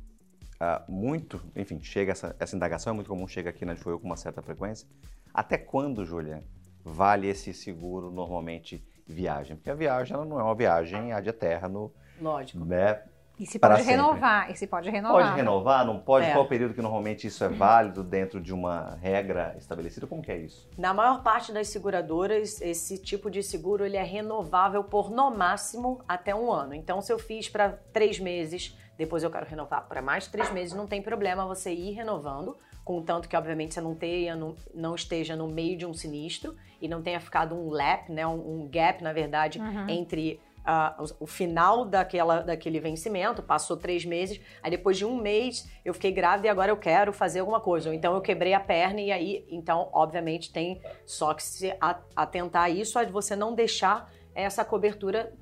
ah, 0.60 0.84
muito, 0.88 1.42
enfim, 1.54 1.80
chega 1.82 2.12
essa, 2.12 2.34
essa 2.38 2.56
indagação, 2.56 2.92
é 2.92 2.94
muito 2.94 3.08
comum, 3.08 3.26
chega 3.26 3.50
aqui 3.50 3.64
na 3.64 3.74
Joel 3.74 3.98
com 3.98 4.06
uma 4.06 4.16
certa 4.16 4.40
frequência. 4.40 4.88
Até 5.32 5.58
quando, 5.58 6.04
Julia, 6.04 6.42
vale 6.82 7.28
esse 7.28 7.52
seguro 7.52 8.10
normalmente 8.10 8.84
viagem? 9.06 9.56
Porque 9.56 9.70
a 9.70 9.74
viagem 9.74 10.14
ela 10.14 10.24
não 10.24 10.38
é 10.38 10.42
uma 10.42 10.54
viagem 10.54 11.12
ad 11.12 11.32
terra 11.32 11.68
no, 11.68 11.92
Lógico. 12.20 12.64
né, 12.64 13.02
E 13.38 13.46
se 13.46 13.58
pode 13.58 13.82
sempre. 13.82 13.90
renovar, 13.90 14.50
e 14.50 14.56
se 14.56 14.66
pode 14.66 14.88
renovar. 14.88 15.22
Pode 15.24 15.36
renovar? 15.36 15.84
Não 15.84 15.98
pode? 15.98 16.26
É. 16.26 16.32
Qual 16.32 16.44
o 16.44 16.48
período 16.48 16.72
que 16.72 16.80
normalmente 16.80 17.26
isso 17.26 17.42
é 17.42 17.48
válido 17.48 18.04
dentro 18.04 18.40
de 18.40 18.54
uma 18.54 18.96
regra 19.02 19.54
estabelecida? 19.58 20.06
Como 20.06 20.22
que 20.22 20.30
é 20.30 20.36
isso? 20.38 20.68
Na 20.78 20.94
maior 20.94 21.22
parte 21.22 21.52
das 21.52 21.68
seguradoras, 21.68 22.60
esse 22.60 22.96
tipo 22.96 23.28
de 23.30 23.42
seguro 23.42 23.84
ele 23.84 23.96
é 23.96 24.02
renovável 24.04 24.84
por 24.84 25.10
no 25.10 25.30
máximo 25.30 26.00
até 26.06 26.32
um 26.34 26.52
ano. 26.52 26.74
Então, 26.74 27.00
se 27.00 27.12
eu 27.12 27.18
fiz 27.18 27.48
para 27.48 27.70
três 27.92 28.20
meses, 28.20 28.78
depois 28.96 29.24
eu 29.24 29.30
quero 29.30 29.46
renovar 29.46 29.88
para 29.88 30.00
mais 30.00 30.28
três 30.28 30.52
meses, 30.52 30.72
não 30.72 30.86
tem 30.86 31.02
problema 31.02 31.44
você 31.44 31.72
ir 31.72 31.90
renovando, 31.92 32.56
contanto 32.84 33.28
que, 33.28 33.36
obviamente, 33.36 33.74
você 33.74 33.80
não, 33.80 33.96
tenha, 33.96 34.36
não, 34.36 34.54
não 34.72 34.94
esteja 34.94 35.34
no 35.34 35.48
meio 35.48 35.76
de 35.76 35.84
um 35.84 35.92
sinistro 35.92 36.54
e 36.80 36.86
não 36.86 37.02
tenha 37.02 37.18
ficado 37.18 37.56
um 37.56 37.70
lap, 37.70 38.10
né, 38.12 38.24
um, 38.26 38.62
um 38.62 38.68
gap, 38.70 39.02
na 39.02 39.12
verdade, 39.12 39.58
Uhum. 39.58 39.88
entre 39.88 40.38
ah, 40.64 40.96
o 41.20 41.26
final 41.26 41.84
daquela, 41.84 42.40
daquele 42.40 42.80
vencimento, 42.80 43.42
passou 43.42 43.76
três 43.76 44.04
meses, 44.04 44.40
aí 44.62 44.70
depois 44.70 44.96
de 44.96 45.04
um 45.04 45.16
mês 45.16 45.68
eu 45.84 45.92
fiquei 45.92 46.10
grávida 46.10 46.46
e 46.46 46.50
agora 46.50 46.70
eu 46.70 46.76
quero 46.76 47.12
fazer 47.12 47.40
alguma 47.40 47.60
coisa. 47.60 47.90
Ou 47.90 47.94
então 47.94 48.14
eu 48.14 48.20
quebrei 48.20 48.54
a 48.54 48.60
perna 48.60 49.00
e 49.00 49.12
aí, 49.12 49.46
então, 49.50 49.90
obviamente, 49.92 50.52
tem 50.52 50.80
só 51.04 51.34
que 51.34 51.42
se 51.42 51.76
a- 51.80 52.00
atentar 52.16 52.64
a 52.64 52.70
isso, 52.70 53.04
de 53.04 53.12
você 53.12 53.36
não 53.36 53.54
deixar 53.54 54.10
essa 54.34 54.64
cobertura 54.64 55.32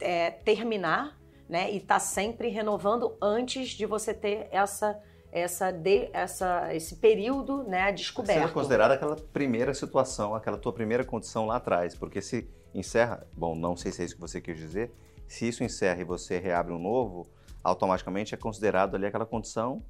é, 0.00 0.30
terminar, 0.30 1.18
né? 1.48 1.70
E 1.72 1.80
tá 1.80 1.98
sempre 1.98 2.48
renovando 2.48 3.16
antes 3.20 3.70
de 3.70 3.86
você 3.86 4.14
ter 4.14 4.48
essa, 4.52 5.00
essa, 5.30 5.70
de- 5.70 6.08
essa, 6.12 6.74
esse 6.74 6.96
período, 6.96 7.62
né, 7.64 7.92
descoberto. 7.92 8.40
Seja 8.40 8.52
considerada 8.52 8.94
aquela 8.94 9.16
primeira 9.16 9.74
situação, 9.74 10.34
aquela 10.34 10.56
tua 10.58 10.72
primeira 10.72 11.04
condição 11.04 11.46
lá 11.46 11.56
atrás. 11.56 11.94
Porque 11.94 12.20
se 12.22 12.48
encerra, 12.74 13.26
bom, 13.32 13.54
não 13.54 13.76
sei 13.76 13.92
se 13.92 14.02
é 14.02 14.04
isso 14.04 14.14
que 14.14 14.20
você 14.20 14.40
quis 14.40 14.56
dizer, 14.56 14.92
se 15.26 15.46
isso 15.48 15.62
encerra 15.64 16.00
e 16.00 16.04
você 16.04 16.38
reabre 16.38 16.72
um 16.72 16.78
novo, 16.78 17.26
automaticamente 17.62 18.34
é 18.34 18.38
considerado 18.38 18.94
ali 18.94 19.06
aquela 19.06 19.26
condição 19.26 19.82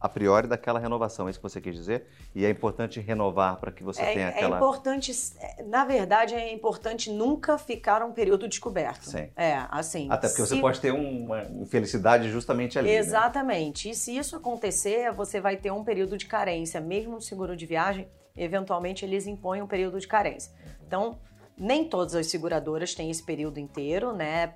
a 0.00 0.08
priori 0.08 0.46
daquela 0.46 0.78
renovação, 0.78 1.26
é 1.26 1.30
isso 1.30 1.38
que 1.38 1.42
você 1.42 1.60
quis 1.60 1.74
dizer? 1.74 2.06
E 2.34 2.44
é 2.44 2.50
importante 2.50 3.00
renovar 3.00 3.56
para 3.56 3.72
que 3.72 3.82
você 3.82 4.02
É, 4.02 4.12
tenha 4.12 4.26
é 4.26 4.28
aquela... 4.30 4.56
importante, 4.56 5.10
é, 5.40 5.62
na 5.62 5.84
verdade, 5.84 6.34
é 6.34 6.52
importante 6.52 7.10
nunca 7.10 7.56
ficar 7.56 8.02
um 8.02 8.12
período 8.12 8.46
descoberto. 8.46 9.04
Sim. 9.10 9.28
É, 9.34 9.56
assim. 9.70 10.08
Até 10.10 10.28
porque 10.28 10.42
você 10.42 10.54
se- 10.56 10.60
pode 10.60 10.80
ter 10.80 10.92
uma 10.92 11.44
infelicidade 11.44 12.28
justamente 12.30 12.78
ali. 12.78 12.88
né? 12.88 12.94
Exatamente. 12.96 13.88
E 13.90 13.94
se 13.94 14.16
isso 14.16 14.36
acontecer, 14.36 15.10
você 15.12 15.40
vai 15.40 15.56
ter 15.56 15.70
um 15.70 15.82
período 15.82 16.16
de 16.18 16.26
carência. 16.26 16.80
Mesmo 16.80 17.12
no 17.14 17.20
seguro 17.22 17.56
de 17.56 17.64
viagem, 17.64 18.06
eventualmente 18.36 19.04
eles 19.04 19.26
impõem 19.26 19.62
um 19.62 19.66
período 19.66 19.98
de 19.98 20.06
carência. 20.06 20.52
Então, 20.86 21.18
nem 21.56 21.88
todas 21.88 22.14
as 22.14 22.26
seguradoras 22.26 22.94
têm 22.94 23.10
esse 23.10 23.22
período 23.22 23.58
inteiro, 23.58 24.12
né? 24.12 24.52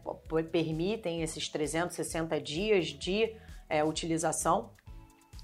Permitem 0.52 1.22
esses 1.22 1.48
360 1.48 2.38
dias 2.40 2.88
de 2.88 3.34
é, 3.68 3.82
utilização. 3.84 4.70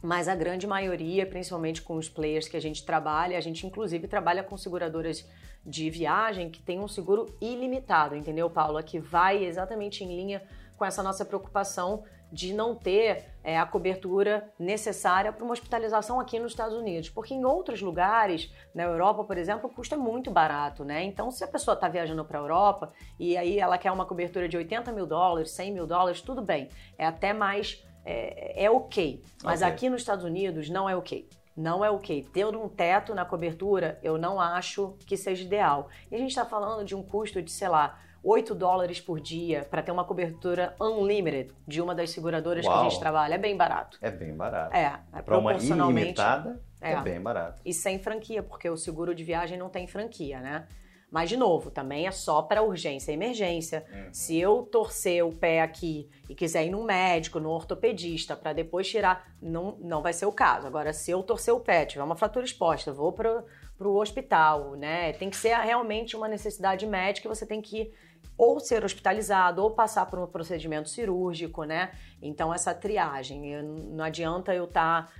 Mas 0.07 0.29
a 0.29 0.37
grande 0.37 0.69
maioria, 0.69 1.27
principalmente 1.27 1.83
com 1.83 1.97
os 1.97 2.09
players 2.09 2.47
que 2.47 2.57
a 2.57 2.61
gente 2.61 2.87
trabalha, 2.87 3.37
a 3.37 3.41
gente 3.41 3.67
inclusive 3.67 4.07
trabalha 4.07 4.45
com 4.45 4.57
seguradoras 4.57 5.29
de 5.65 5.91
viagem 5.91 6.49
que 6.49 6.63
tem 6.63 6.79
um 6.79 6.87
seguro 6.87 7.27
ilimitado, 7.41 8.15
entendeu, 8.15 8.49
Paula? 8.49 8.85
Que 8.85 9.01
vai 9.01 9.45
exatamente 9.45 10.05
em 10.05 10.17
linha 10.17 10.41
com 10.77 10.85
essa 10.85 11.03
nossa 11.03 11.25
preocupação 11.25 12.05
de 12.31 12.55
não 12.55 12.73
ter 12.73 13.25
é, 13.43 13.59
a 13.59 13.67
cobertura 13.67 14.49
necessária 14.57 15.33
para 15.33 15.43
uma 15.43 15.53
hospitalização 15.53 16.21
aqui 16.21 16.39
nos 16.39 16.53
Estados 16.53 16.77
Unidos. 16.77 17.11
Porque 17.11 17.35
em 17.35 17.45
outros 17.45 17.83
lugares, 17.83 18.53
na 18.73 18.85
Europa, 18.85 19.25
por 19.25 19.37
exemplo, 19.37 19.69
é 19.91 19.97
muito 19.97 20.31
barato, 20.31 20.85
né? 20.85 21.03
Então, 21.03 21.33
se 21.33 21.43
a 21.43 21.49
pessoa 21.49 21.75
está 21.75 21.89
viajando 21.89 22.25
para 22.25 22.39
a 22.39 22.43
Europa 22.43 22.93
e 23.19 23.37
aí 23.37 23.59
ela 23.59 23.77
quer 23.77 23.91
uma 23.91 24.07
cobertura 24.07 24.49
de 24.49 24.57
80 24.57 24.93
mil 24.93 25.07
dólares, 25.07 25.51
100 25.51 25.73
mil 25.73 25.87
dólares, 25.87 26.21
tudo 26.21 26.43
bem. 26.43 26.69
É 26.97 27.05
até 27.05 27.33
mais. 27.33 27.85
É, 28.07 28.65
é 28.65 28.71
ok. 28.71 29.21
Mas 29.43 29.61
Ok. 29.63 29.73
aqui 29.73 29.91
nos 29.91 30.01
Estados 30.01 30.25
Unidos 30.25 30.71
não 30.71 30.89
é 30.89 30.97
ok. 30.97 31.29
Não 31.57 31.85
é 31.85 31.91
ok. 31.91 32.23
Ter 32.33 32.47
um 32.47 32.69
teto 32.69 33.15
na 33.15 33.25
cobertura, 33.25 33.99
eu 34.03 34.17
não 34.17 34.41
acho 34.41 34.95
que 35.07 35.17
seja 35.17 35.43
ideal. 35.43 35.89
E 36.11 36.15
a 36.15 36.19
gente 36.19 36.29
está 36.31 36.45
falando 36.45 36.85
de 36.85 36.95
um 36.95 37.03
custo 37.03 37.43
de, 37.43 37.51
sei 37.51 37.69
lá, 37.69 37.99
8 38.23 38.55
dólares 38.55 39.01
por 39.01 39.21
dia 39.21 39.67
para 39.71 39.83
ter 39.83 39.91
uma 39.91 40.05
cobertura 40.05 40.75
unlimited 40.81 41.53
de 41.67 41.81
uma 41.81 41.95
das 41.95 42.11
seguradoras 42.11 42.65
que 42.65 42.71
a 42.71 42.75
Uau. 42.75 42.91
gente 42.91 42.99
trabalha. 43.01 43.35
É 43.35 43.39
bem 43.39 43.57
barato. 43.57 43.99
É 44.03 44.11
bem 44.11 44.35
barato. 44.35 44.77
É, 44.77 45.01
é 45.13 45.23
Para 45.23 45.39
uma 45.39 45.55
ilimitada, 45.55 46.61
é. 46.81 46.93
É. 46.93 47.01
bem 47.01 47.21
barato. 47.21 47.61
E 47.65 47.73
sem 47.73 47.99
franquia, 47.99 48.43
porque 48.43 48.69
o 48.69 48.77
seguro 48.77 49.15
de 49.15 49.25
viagem 49.25 49.57
não 49.59 49.69
tem 49.69 49.87
franquia, 49.87 50.41
né? 50.41 50.67
Mas, 51.11 51.29
de 51.29 51.37
novo, 51.37 51.71
também 51.71 52.07
é 52.07 52.11
só 52.11 52.43
para 52.43 52.63
urgência 52.63 53.13
e 53.13 53.15
emergência. 53.15 53.87
Uhum. 53.93 54.13
Se 54.13 54.39
eu 54.39 54.63
torcer 54.65 55.25
o 55.25 55.33
pé 55.33 55.63
aqui 55.63 56.09
e 56.29 56.35
quiser 56.35 56.67
ir 56.67 56.71
num 56.71 56.83
médico, 56.83 57.39
num 57.39 57.51
ortopedista, 57.51 58.37
para 58.37 58.53
depois 58.53 58.89
tirar, 58.89 59.33
não, 59.41 59.77
não 59.81 60.03
vai 60.03 60.13
ser 60.13 60.27
o 60.27 60.33
caso. 60.33 60.67
Agora, 60.67 60.93
se 60.93 61.11
eu 61.11 61.23
torcer 61.23 61.55
o 61.55 61.61
pé, 61.61 61.87
tiver 61.87 62.03
uma 62.03 62.17
fratura 62.17 62.45
exposta, 62.45 62.93
vou 62.93 63.13
para 63.13 63.45
o 63.79 64.01
hospital, 64.01 64.73
né? 64.75 65.13
Tem 65.13 65.31
que 65.31 65.37
ser 65.37 65.57
realmente 65.57 66.17
uma 66.17 66.27
necessidade 66.27 66.85
médica 66.85 67.29
e 67.29 67.35
você 67.35 67.47
tem 67.47 67.63
que 67.63 67.93
ou 68.39 68.61
ser 68.61 68.85
hospitalizado 68.85 69.63
ou 69.63 69.71
passar 69.71 70.07
por 70.07 70.19
um 70.19 70.27
procedimento 70.27 70.89
cirúrgico, 70.89 71.65
né? 71.65 71.91
Então, 72.21 72.53
essa 72.53 72.75
triagem. 72.75 73.47
Eu- 73.53 73.63
Não 73.63 74.05
adianta 74.05 74.55
eu 74.55 74.65
estar 74.65 75.11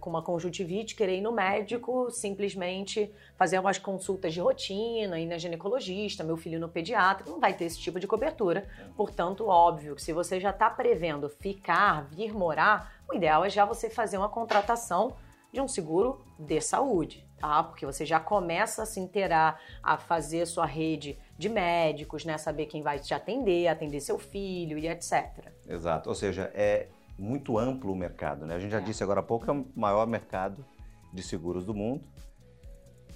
com 0.00 0.08
uma 0.10 0.22
conjuntivite, 0.22 0.94
querer 0.94 1.18
ir 1.18 1.20
no 1.20 1.32
médico, 1.32 2.10
simplesmente 2.10 3.12
fazer 3.36 3.58
umas 3.58 3.78
consultas 3.78 4.32
de 4.32 4.40
rotina, 4.40 5.18
ir 5.20 5.26
na 5.26 5.36
ginecologista, 5.36 6.24
meu 6.24 6.36
filho 6.36 6.58
no 6.58 6.68
pediatra, 6.68 7.28
não 7.30 7.38
vai 7.38 7.52
ter 7.52 7.66
esse 7.66 7.78
tipo 7.78 8.00
de 8.00 8.06
cobertura. 8.06 8.66
Portanto, 8.96 9.46
óbvio 9.46 9.94
que 9.94 10.02
se 10.02 10.12
você 10.14 10.40
já 10.40 10.48
está 10.50 10.70
prevendo 10.70 11.28
ficar, 11.28 12.04
vir 12.10 12.32
morar, 12.32 12.94
o 13.08 13.14
ideal 13.14 13.44
é 13.44 13.50
já 13.50 13.64
você 13.66 13.90
fazer 13.90 14.16
uma 14.16 14.28
contratação 14.30 15.14
de 15.52 15.60
um 15.60 15.68
seguro 15.68 16.20
de 16.38 16.60
saúde, 16.60 17.26
tá? 17.38 17.62
Porque 17.62 17.84
você 17.84 18.06
já 18.06 18.18
começa 18.20 18.82
a 18.84 18.86
se 18.86 18.98
inteirar, 19.00 19.60
a 19.82 19.98
fazer 19.98 20.46
sua 20.46 20.64
rede 20.64 21.18
de 21.40 21.48
médicos, 21.48 22.24
né? 22.26 22.36
Saber 22.36 22.66
quem 22.66 22.82
vai 22.82 22.98
te 22.98 23.14
atender, 23.14 23.66
atender 23.66 24.00
seu 24.00 24.18
filho 24.18 24.76
e 24.78 24.86
etc. 24.86 25.50
Exato. 25.66 26.10
Ou 26.10 26.14
seja, 26.14 26.50
é 26.54 26.88
muito 27.18 27.58
amplo 27.58 27.92
o 27.92 27.96
mercado, 27.96 28.44
né? 28.44 28.54
A 28.54 28.58
gente 28.58 28.70
já 28.72 28.78
É. 28.78 28.82
disse 28.82 29.02
agora 29.02 29.20
há 29.20 29.22
pouco, 29.22 29.50
é 29.50 29.52
o 29.54 29.66
maior 29.74 30.06
mercado 30.06 30.64
de 31.12 31.22
seguros 31.22 31.64
do 31.64 31.72
mundo. 31.74 32.04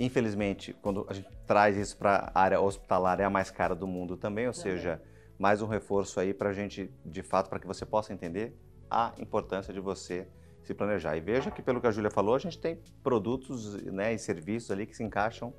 Infelizmente, 0.01 0.73
quando 0.73 1.07
a 1.09 1.13
gente 1.13 1.29
traz 1.47 1.77
isso 1.77 1.97
para 1.99 2.33
a 2.35 2.41
área 2.41 2.61
hospitalar, 2.61 3.21
é 3.21 3.25
a 3.25 3.31
mais 3.31 3.51
cara 3.51 3.75
do 3.75 3.87
mundo 3.87 4.17
também, 4.17 4.47
ou 4.47 4.55
seja, 4.55 5.01
mais 5.39 5.61
um 5.61 5.67
reforço 5.67 6.19
aí 6.19 6.33
para 6.33 6.49
a 6.49 6.53
gente, 6.53 6.91
de 7.05 7.23
fato, 7.23 7.51
para 7.51 7.61
que 7.61 7.67
você 7.67 7.85
possa 7.85 8.13
entender 8.13 8.59
a 8.91 9.13
importância 9.19 9.73
de 9.73 9.81
você 9.81 10.27
se 10.63 10.73
planejar. 10.73 11.15
E 11.17 11.21
veja 11.21 11.51
que, 11.51 11.61
pelo 11.63 11.79
que 11.79 11.87
a 11.87 11.91
Júlia 11.91 12.11
falou, 12.11 12.35
a 12.35 12.39
gente 12.39 12.59
tem 12.59 12.81
produtos 13.03 13.75
né, 13.85 14.15
e 14.15 14.19
serviços 14.19 14.71
ali 14.71 14.87
que 14.87 14.97
se 14.97 15.05
encaixam 15.05 15.53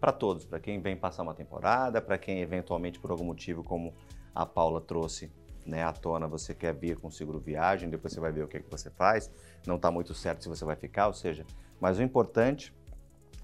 para 0.00 0.12
todos, 0.12 0.44
para 0.44 0.58
quem 0.58 0.80
vem 0.80 0.96
passar 0.96 1.22
uma 1.22 1.34
temporada, 1.34 2.00
para 2.00 2.16
quem 2.16 2.40
eventualmente, 2.40 2.98
por 2.98 3.10
algum 3.10 3.24
motivo, 3.24 3.62
como 3.62 3.94
a 4.34 4.46
Paula 4.46 4.80
trouxe 4.80 5.30
né, 5.66 5.84
à 5.84 5.92
tona, 5.92 6.26
você 6.26 6.54
quer 6.54 6.74
vir 6.74 6.96
com 6.98 7.10
seguro 7.10 7.38
viagem, 7.38 7.90
depois 7.90 8.12
você 8.12 8.20
vai 8.20 8.32
ver 8.32 8.42
o 8.42 8.48
que, 8.48 8.60
que 8.60 8.70
você 8.70 8.90
faz, 8.90 9.30
não 9.66 9.76
está 9.76 9.90
muito 9.90 10.14
certo 10.14 10.42
se 10.42 10.48
você 10.48 10.64
vai 10.64 10.76
ficar, 10.76 11.06
ou 11.08 11.12
seja, 11.12 11.44
mas 11.78 11.98
o 11.98 12.02
importante 12.02 12.74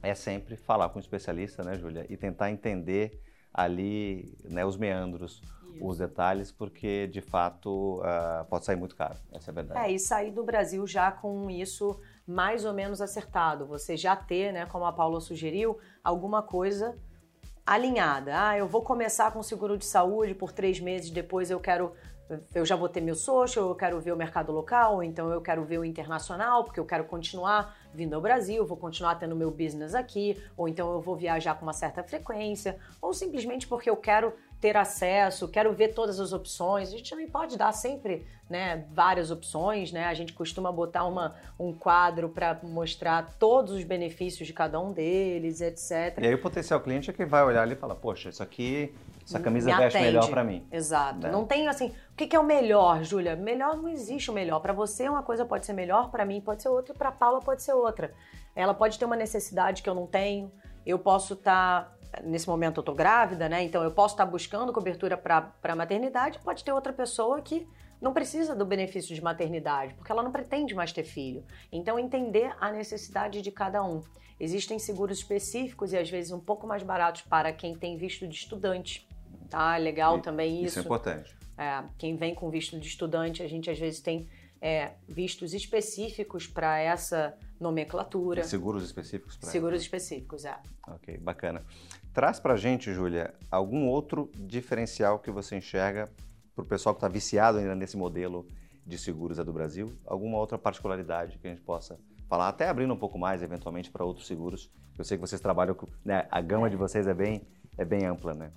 é 0.02 0.14
sempre 0.14 0.56
falar 0.56 0.88
com 0.88 0.98
o 0.98 1.02
especialista, 1.02 1.62
né, 1.62 1.76
Júlia, 1.76 2.06
e 2.08 2.16
tentar 2.16 2.50
entender 2.50 3.20
ali 3.56 4.36
né, 4.44 4.66
os 4.66 4.76
meandros, 4.76 5.40
os 5.80 5.98
detalhes, 5.98 6.52
porque 6.52 7.06
de 7.06 7.20
fato 7.20 8.00
ah, 8.04 8.46
pode 8.48 8.64
sair 8.64 8.76
muito 8.76 8.94
caro, 8.94 9.18
essa 9.32 9.50
é 9.50 9.52
a 9.52 9.54
verdade. 9.54 9.80
É, 9.80 9.92
e 9.92 9.98
sair 9.98 10.30
do 10.30 10.44
Brasil 10.44 10.86
já 10.86 11.10
com 11.10 11.50
isso 11.50 11.98
mais 12.26 12.64
ou 12.64 12.74
menos 12.74 13.00
acertado. 13.00 13.66
Você 13.66 13.96
já 13.96 14.14
ter, 14.14 14.52
né, 14.52 14.66
como 14.66 14.84
a 14.84 14.92
Paula 14.92 15.20
sugeriu, 15.20 15.78
alguma 16.04 16.42
coisa 16.42 16.96
alinhada. 17.64 18.48
Ah, 18.48 18.58
eu 18.58 18.66
vou 18.66 18.82
começar 18.82 19.30
com 19.32 19.42
seguro 19.42 19.78
de 19.78 19.84
saúde 19.84 20.34
por 20.34 20.52
três 20.52 20.78
meses, 20.78 21.10
depois 21.10 21.50
eu 21.50 21.58
quero. 21.58 21.92
Eu 22.52 22.66
já 22.66 22.74
vou 22.74 22.88
ter 22.88 23.00
meu 23.00 23.14
social, 23.14 23.68
eu 23.68 23.74
quero 23.76 24.00
ver 24.00 24.12
o 24.12 24.16
mercado 24.16 24.50
local, 24.50 24.96
ou 24.96 25.02
então 25.02 25.30
eu 25.30 25.40
quero 25.40 25.64
ver 25.64 25.78
o 25.78 25.84
internacional, 25.84 26.64
porque 26.64 26.80
eu 26.80 26.84
quero 26.84 27.04
continuar 27.04 27.76
vindo 27.96 28.14
ao 28.14 28.20
Brasil, 28.20 28.64
vou 28.66 28.76
continuar 28.76 29.16
tendo 29.16 29.34
meu 29.34 29.50
business 29.50 29.94
aqui, 29.94 30.40
ou 30.56 30.68
então 30.68 30.92
eu 30.92 31.00
vou 31.00 31.16
viajar 31.16 31.54
com 31.54 31.64
uma 31.64 31.72
certa 31.72 32.02
frequência, 32.02 32.76
ou 33.00 33.12
simplesmente 33.12 33.66
porque 33.66 33.88
eu 33.88 33.96
quero 33.96 34.32
ter 34.60 34.76
acesso, 34.76 35.48
quero 35.48 35.72
ver 35.72 35.88
todas 35.88 36.18
as 36.20 36.32
opções. 36.32 36.88
A 36.88 36.96
gente 36.96 37.10
também 37.10 37.28
pode 37.28 37.56
dar 37.58 37.72
sempre 37.72 38.26
né, 38.48 38.84
várias 38.92 39.30
opções, 39.30 39.92
né? 39.92 40.06
A 40.06 40.14
gente 40.14 40.32
costuma 40.32 40.72
botar 40.72 41.04
uma, 41.04 41.34
um 41.58 41.72
quadro 41.72 42.28
para 42.28 42.58
mostrar 42.62 43.36
todos 43.38 43.72
os 43.72 43.84
benefícios 43.84 44.46
de 44.46 44.52
cada 44.52 44.80
um 44.80 44.92
deles, 44.92 45.60
etc. 45.60 46.18
E 46.20 46.26
aí 46.26 46.34
o 46.34 46.40
potencial 46.40 46.80
cliente 46.80 47.10
é 47.10 47.12
que 47.12 47.24
vai 47.24 47.44
olhar 47.44 47.62
ali 47.62 47.72
e 47.72 47.76
falar, 47.76 47.96
poxa, 47.96 48.28
isso 48.28 48.42
aqui, 48.42 48.94
essa 49.26 49.40
camisa 49.40 49.76
veste 49.76 50.00
melhor 50.00 50.30
para 50.30 50.44
mim. 50.44 50.64
Exato. 50.70 51.18
Né? 51.18 51.30
Não 51.32 51.44
tem 51.44 51.66
assim, 51.66 51.92
o 52.12 52.14
que 52.14 52.34
é 52.34 52.38
o 52.38 52.44
melhor, 52.44 53.02
Júlia? 53.02 53.34
Melhor 53.34 53.76
não 53.76 53.88
existe 53.88 54.30
o 54.30 54.34
melhor. 54.34 54.60
Para 54.60 54.72
você 54.72 55.08
uma 55.08 55.22
coisa 55.22 55.44
pode 55.44 55.66
ser 55.66 55.72
melhor, 55.72 56.10
para 56.10 56.24
mim 56.24 56.40
pode 56.40 56.62
ser 56.62 56.68
outra, 56.68 56.94
para 56.94 57.10
Paula 57.10 57.40
pode 57.40 57.62
ser 57.62 57.72
outra. 57.72 58.14
Ela 58.54 58.72
pode 58.72 58.98
ter 58.98 59.04
uma 59.04 59.16
necessidade 59.16 59.82
que 59.82 59.90
eu 59.90 59.94
não 59.94 60.06
tenho. 60.06 60.50
Eu 60.86 60.98
posso 60.98 61.34
estar 61.34 61.84
tá 61.84 62.22
nesse 62.24 62.48
momento 62.48 62.80
eu 62.80 62.84
tô 62.84 62.94
grávida, 62.94 63.48
né? 63.48 63.62
Então 63.64 63.82
eu 63.82 63.90
posso 63.90 64.14
estar 64.14 64.24
buscando 64.24 64.72
cobertura 64.72 65.16
para 65.16 65.76
maternidade, 65.76 66.38
pode 66.38 66.64
ter 66.64 66.72
outra 66.72 66.92
pessoa 66.92 67.42
que 67.42 67.68
não 68.00 68.12
precisa 68.12 68.54
do 68.54 68.64
benefício 68.64 69.14
de 69.14 69.22
maternidade, 69.22 69.94
porque 69.94 70.12
ela 70.12 70.22
não 70.22 70.30
pretende 70.30 70.74
mais 70.74 70.92
ter 70.92 71.04
filho. 71.04 71.44
Então 71.72 71.98
entender 71.98 72.54
a 72.60 72.70
necessidade 72.70 73.42
de 73.42 73.50
cada 73.50 73.82
um. 73.82 74.02
Existem 74.38 74.78
seguros 74.78 75.18
específicos 75.18 75.92
e 75.92 75.98
às 75.98 76.10
vezes 76.10 76.30
um 76.30 76.40
pouco 76.40 76.66
mais 76.66 76.82
baratos 76.82 77.22
para 77.22 77.52
quem 77.52 77.74
tem 77.74 77.96
visto 77.96 78.28
de 78.28 78.34
estudante. 78.34 79.08
Tá, 79.48 79.76
legal 79.76 80.18
e, 80.18 80.22
também 80.22 80.58
isso. 80.58 80.66
Isso 80.66 80.78
é 80.80 80.82
importante. 80.82 81.36
É, 81.58 81.82
quem 81.96 82.16
vem 82.16 82.34
com 82.34 82.50
visto 82.50 82.78
de 82.78 82.86
estudante, 82.86 83.42
a 83.42 83.48
gente 83.48 83.70
às 83.70 83.78
vezes 83.78 84.00
tem 84.00 84.28
é, 84.60 84.92
vistos 85.08 85.54
específicos 85.54 86.46
para 86.46 86.78
essa 86.78 87.36
nomenclatura. 87.60 88.40
E 88.40 88.44
seguros 88.44 88.84
específicos 88.84 89.36
para 89.36 89.50
Seguros 89.50 89.80
específicos, 89.80 90.44
é. 90.44 90.56
Ok, 90.88 91.16
bacana. 91.18 91.64
Traz 92.12 92.40
para 92.40 92.54
a 92.54 92.56
gente, 92.56 92.92
Júlia, 92.92 93.34
algum 93.50 93.86
outro 93.86 94.30
diferencial 94.34 95.18
que 95.18 95.30
você 95.30 95.56
enxerga 95.56 96.08
para 96.54 96.62
o 96.62 96.66
pessoal 96.66 96.94
que 96.94 96.98
está 96.98 97.08
viciado 97.08 97.58
ainda 97.58 97.74
nesse 97.74 97.96
modelo 97.96 98.46
de 98.86 98.96
seguros 98.98 99.38
é 99.38 99.44
do 99.44 99.52
Brasil? 99.52 99.92
Alguma 100.06 100.38
outra 100.38 100.56
particularidade 100.56 101.38
que 101.38 101.46
a 101.46 101.50
gente 101.50 101.62
possa 101.62 101.98
falar, 102.28 102.48
até 102.48 102.68
abrindo 102.68 102.92
um 102.94 102.96
pouco 102.96 103.18
mais, 103.18 103.42
eventualmente, 103.42 103.90
para 103.90 104.04
outros 104.04 104.26
seguros? 104.26 104.70
Eu 104.96 105.04
sei 105.04 105.18
que 105.18 105.20
vocês 105.20 105.40
trabalham 105.40 105.74
com. 105.74 105.86
Né, 106.04 106.26
a 106.30 106.40
gama 106.40 106.70
de 106.70 106.76
vocês 106.76 107.06
é 107.06 107.12
bem, 107.12 107.42
é 107.76 107.84
bem 107.84 108.06
ampla, 108.06 108.32
né? 108.32 108.50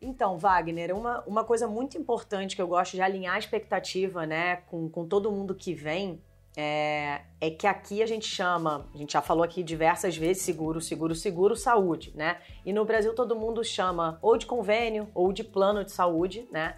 Então, 0.00 0.38
Wagner, 0.38 0.94
uma, 0.96 1.22
uma 1.26 1.44
coisa 1.44 1.66
muito 1.66 1.98
importante 1.98 2.54
que 2.54 2.62
eu 2.62 2.68
gosto 2.68 2.92
de 2.92 3.02
alinhar 3.02 3.34
a 3.34 3.38
expectativa 3.38 4.26
né, 4.26 4.56
com, 4.68 4.88
com 4.88 5.06
todo 5.06 5.30
mundo 5.30 5.54
que 5.54 5.74
vem 5.74 6.20
é, 6.60 7.20
é, 7.40 7.50
que 7.50 7.68
aqui 7.68 8.02
a 8.02 8.06
gente 8.06 8.26
chama, 8.26 8.88
a 8.92 8.98
gente 8.98 9.12
já 9.12 9.22
falou 9.22 9.44
aqui 9.44 9.62
diversas 9.62 10.16
vezes, 10.16 10.42
seguro, 10.42 10.80
seguro, 10.80 11.14
seguro, 11.14 11.54
saúde, 11.54 12.12
né? 12.16 12.38
E 12.66 12.72
no 12.72 12.84
Brasil 12.84 13.14
todo 13.14 13.36
mundo 13.36 13.62
chama 13.62 14.18
ou 14.20 14.36
de 14.36 14.44
convênio 14.44 15.08
ou 15.14 15.32
de 15.32 15.44
plano 15.44 15.84
de 15.84 15.92
saúde, 15.92 16.48
né? 16.50 16.76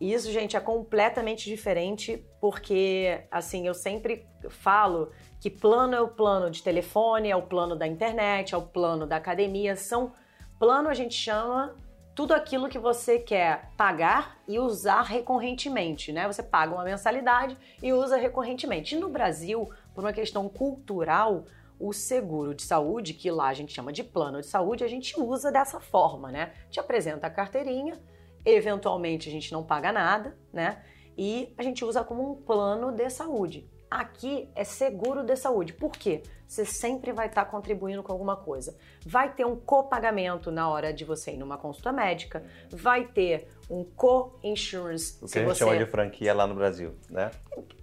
E 0.00 0.12
isso, 0.12 0.30
gente, 0.30 0.56
é 0.56 0.60
completamente 0.60 1.46
diferente 1.46 2.24
porque, 2.40 3.24
assim, 3.30 3.66
eu 3.66 3.74
sempre 3.74 4.24
falo 4.48 5.10
que 5.40 5.50
plano 5.50 5.94
é 5.94 6.00
o 6.00 6.08
plano 6.08 6.48
de 6.48 6.62
telefone, 6.62 7.28
é 7.28 7.34
o 7.34 7.42
plano 7.42 7.74
da 7.74 7.86
internet, 7.86 8.54
é 8.54 8.58
o 8.58 8.62
plano 8.62 9.06
da 9.06 9.16
academia, 9.16 9.74
são 9.74 10.12
plano 10.58 10.88
a 10.88 10.94
gente 10.94 11.14
chama 11.14 11.74
tudo 12.16 12.32
aquilo 12.32 12.70
que 12.70 12.78
você 12.78 13.18
quer 13.18 13.70
pagar 13.76 14.38
e 14.48 14.58
usar 14.58 15.02
recorrentemente, 15.02 16.10
né? 16.10 16.26
Você 16.26 16.42
paga 16.42 16.74
uma 16.74 16.82
mensalidade 16.82 17.58
e 17.82 17.92
usa 17.92 18.16
recorrentemente. 18.16 18.94
E 18.94 18.98
no 18.98 19.10
Brasil, 19.10 19.68
por 19.94 20.02
uma 20.02 20.14
questão 20.14 20.48
cultural, 20.48 21.44
o 21.78 21.92
seguro 21.92 22.54
de 22.54 22.62
saúde, 22.62 23.12
que 23.12 23.30
lá 23.30 23.48
a 23.48 23.52
gente 23.52 23.74
chama 23.74 23.92
de 23.92 24.02
plano 24.02 24.40
de 24.40 24.46
saúde, 24.46 24.82
a 24.82 24.88
gente 24.88 25.20
usa 25.20 25.52
dessa 25.52 25.78
forma, 25.78 26.32
né? 26.32 26.54
Te 26.70 26.80
apresenta 26.80 27.26
a 27.26 27.30
carteirinha, 27.30 28.00
eventualmente 28.46 29.28
a 29.28 29.32
gente 29.32 29.52
não 29.52 29.62
paga 29.62 29.92
nada, 29.92 30.38
né? 30.50 30.82
E 31.18 31.52
a 31.58 31.62
gente 31.62 31.84
usa 31.84 32.02
como 32.02 32.32
um 32.32 32.34
plano 32.34 32.92
de 32.92 33.10
saúde. 33.10 33.70
Aqui 33.90 34.48
é 34.54 34.64
seguro 34.64 35.22
de 35.22 35.36
saúde. 35.36 35.74
Por 35.74 35.92
quê? 35.92 36.22
Você 36.46 36.64
sempre 36.64 37.12
vai 37.12 37.26
estar 37.26 37.44
contribuindo 37.46 38.02
com 38.02 38.12
alguma 38.12 38.36
coisa. 38.36 38.76
Vai 39.04 39.32
ter 39.32 39.44
um 39.44 39.56
copagamento 39.56 40.50
na 40.50 40.68
hora 40.68 40.92
de 40.92 41.04
você 41.04 41.32
ir 41.32 41.36
numa 41.36 41.58
consulta 41.58 41.92
médica, 41.92 42.44
vai 42.70 43.04
ter 43.04 43.48
um 43.68 43.84
co-insurance. 43.84 45.18
O 45.22 45.26
que 45.26 45.38
a 45.38 45.42
gente 45.42 45.48
você... 45.48 45.58
chama 45.58 45.76
de 45.76 45.86
franquia 45.86 46.32
lá 46.32 46.46
no 46.46 46.54
Brasil, 46.54 46.94
né? 47.10 47.30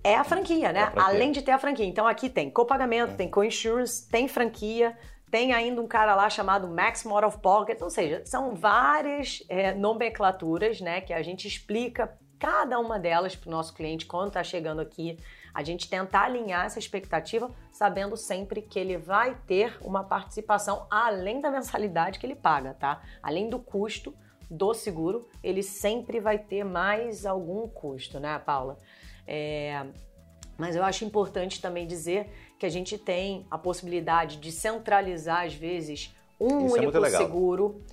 É 0.03 0.15
a 0.15 0.23
franquia, 0.23 0.71
né? 0.71 0.79
É 0.79 0.83
a 0.83 0.91
franquia. 0.91 1.13
Além 1.13 1.31
de 1.31 1.41
ter 1.41 1.51
a 1.51 1.59
franquia. 1.59 1.85
Então 1.85 2.07
aqui 2.07 2.29
tem 2.29 2.49
copagamento, 2.49 3.13
é. 3.13 3.15
tem 3.15 3.29
co-insurance, 3.29 4.07
tem 4.07 4.27
franquia, 4.27 4.97
tem 5.29 5.51
ainda 5.51 5.81
um 5.81 5.87
cara 5.87 6.15
lá 6.15 6.29
chamado 6.29 6.67
Max 6.67 7.05
Out 7.05 7.25
of 7.25 7.39
Pocket, 7.39 7.81
ou 7.81 7.89
seja, 7.89 8.21
são 8.23 8.53
várias 8.53 9.43
é, 9.49 9.73
nomenclaturas, 9.73 10.79
né, 10.79 11.01
que 11.01 11.11
a 11.11 11.23
gente 11.23 11.47
explica 11.47 12.17
cada 12.37 12.77
uma 12.77 12.99
delas 12.99 13.35
para 13.35 13.47
o 13.47 13.51
nosso 13.51 13.73
cliente 13.73 14.05
quando 14.05 14.27
está 14.27 14.43
chegando 14.43 14.79
aqui 14.79 15.17
a 15.53 15.63
gente 15.63 15.89
tentar 15.89 16.23
alinhar 16.23 16.65
essa 16.65 16.79
expectativa, 16.79 17.51
sabendo 17.71 18.17
sempre 18.17 18.61
que 18.61 18.79
ele 18.79 18.97
vai 18.97 19.35
ter 19.45 19.77
uma 19.81 20.03
participação 20.03 20.87
além 20.89 21.39
da 21.41 21.51
mensalidade 21.51 22.17
que 22.17 22.25
ele 22.25 22.35
paga, 22.35 22.73
tá? 22.73 23.01
Além 23.21 23.49
do 23.49 23.59
custo 23.59 24.15
do 24.49 24.73
seguro, 24.73 25.27
ele 25.43 25.61
sempre 25.61 26.19
vai 26.19 26.39
ter 26.39 26.63
mais 26.63 27.25
algum 27.25 27.67
custo, 27.67 28.19
né, 28.19 28.39
Paula? 28.39 28.79
É... 29.27 29.85
Mas 30.57 30.75
eu 30.75 30.83
acho 30.83 31.03
importante 31.03 31.61
também 31.61 31.87
dizer 31.87 32.29
que 32.59 32.65
a 32.65 32.69
gente 32.69 32.97
tem 32.97 33.45
a 33.49 33.57
possibilidade 33.57 34.37
de 34.37 34.51
centralizar, 34.51 35.45
às 35.45 35.53
vezes, 35.53 36.15
um 36.39 36.65
Isso 36.65 36.77
é 36.77 36.79
único 36.79 37.05
é 37.05 37.09
seguro 37.09 37.83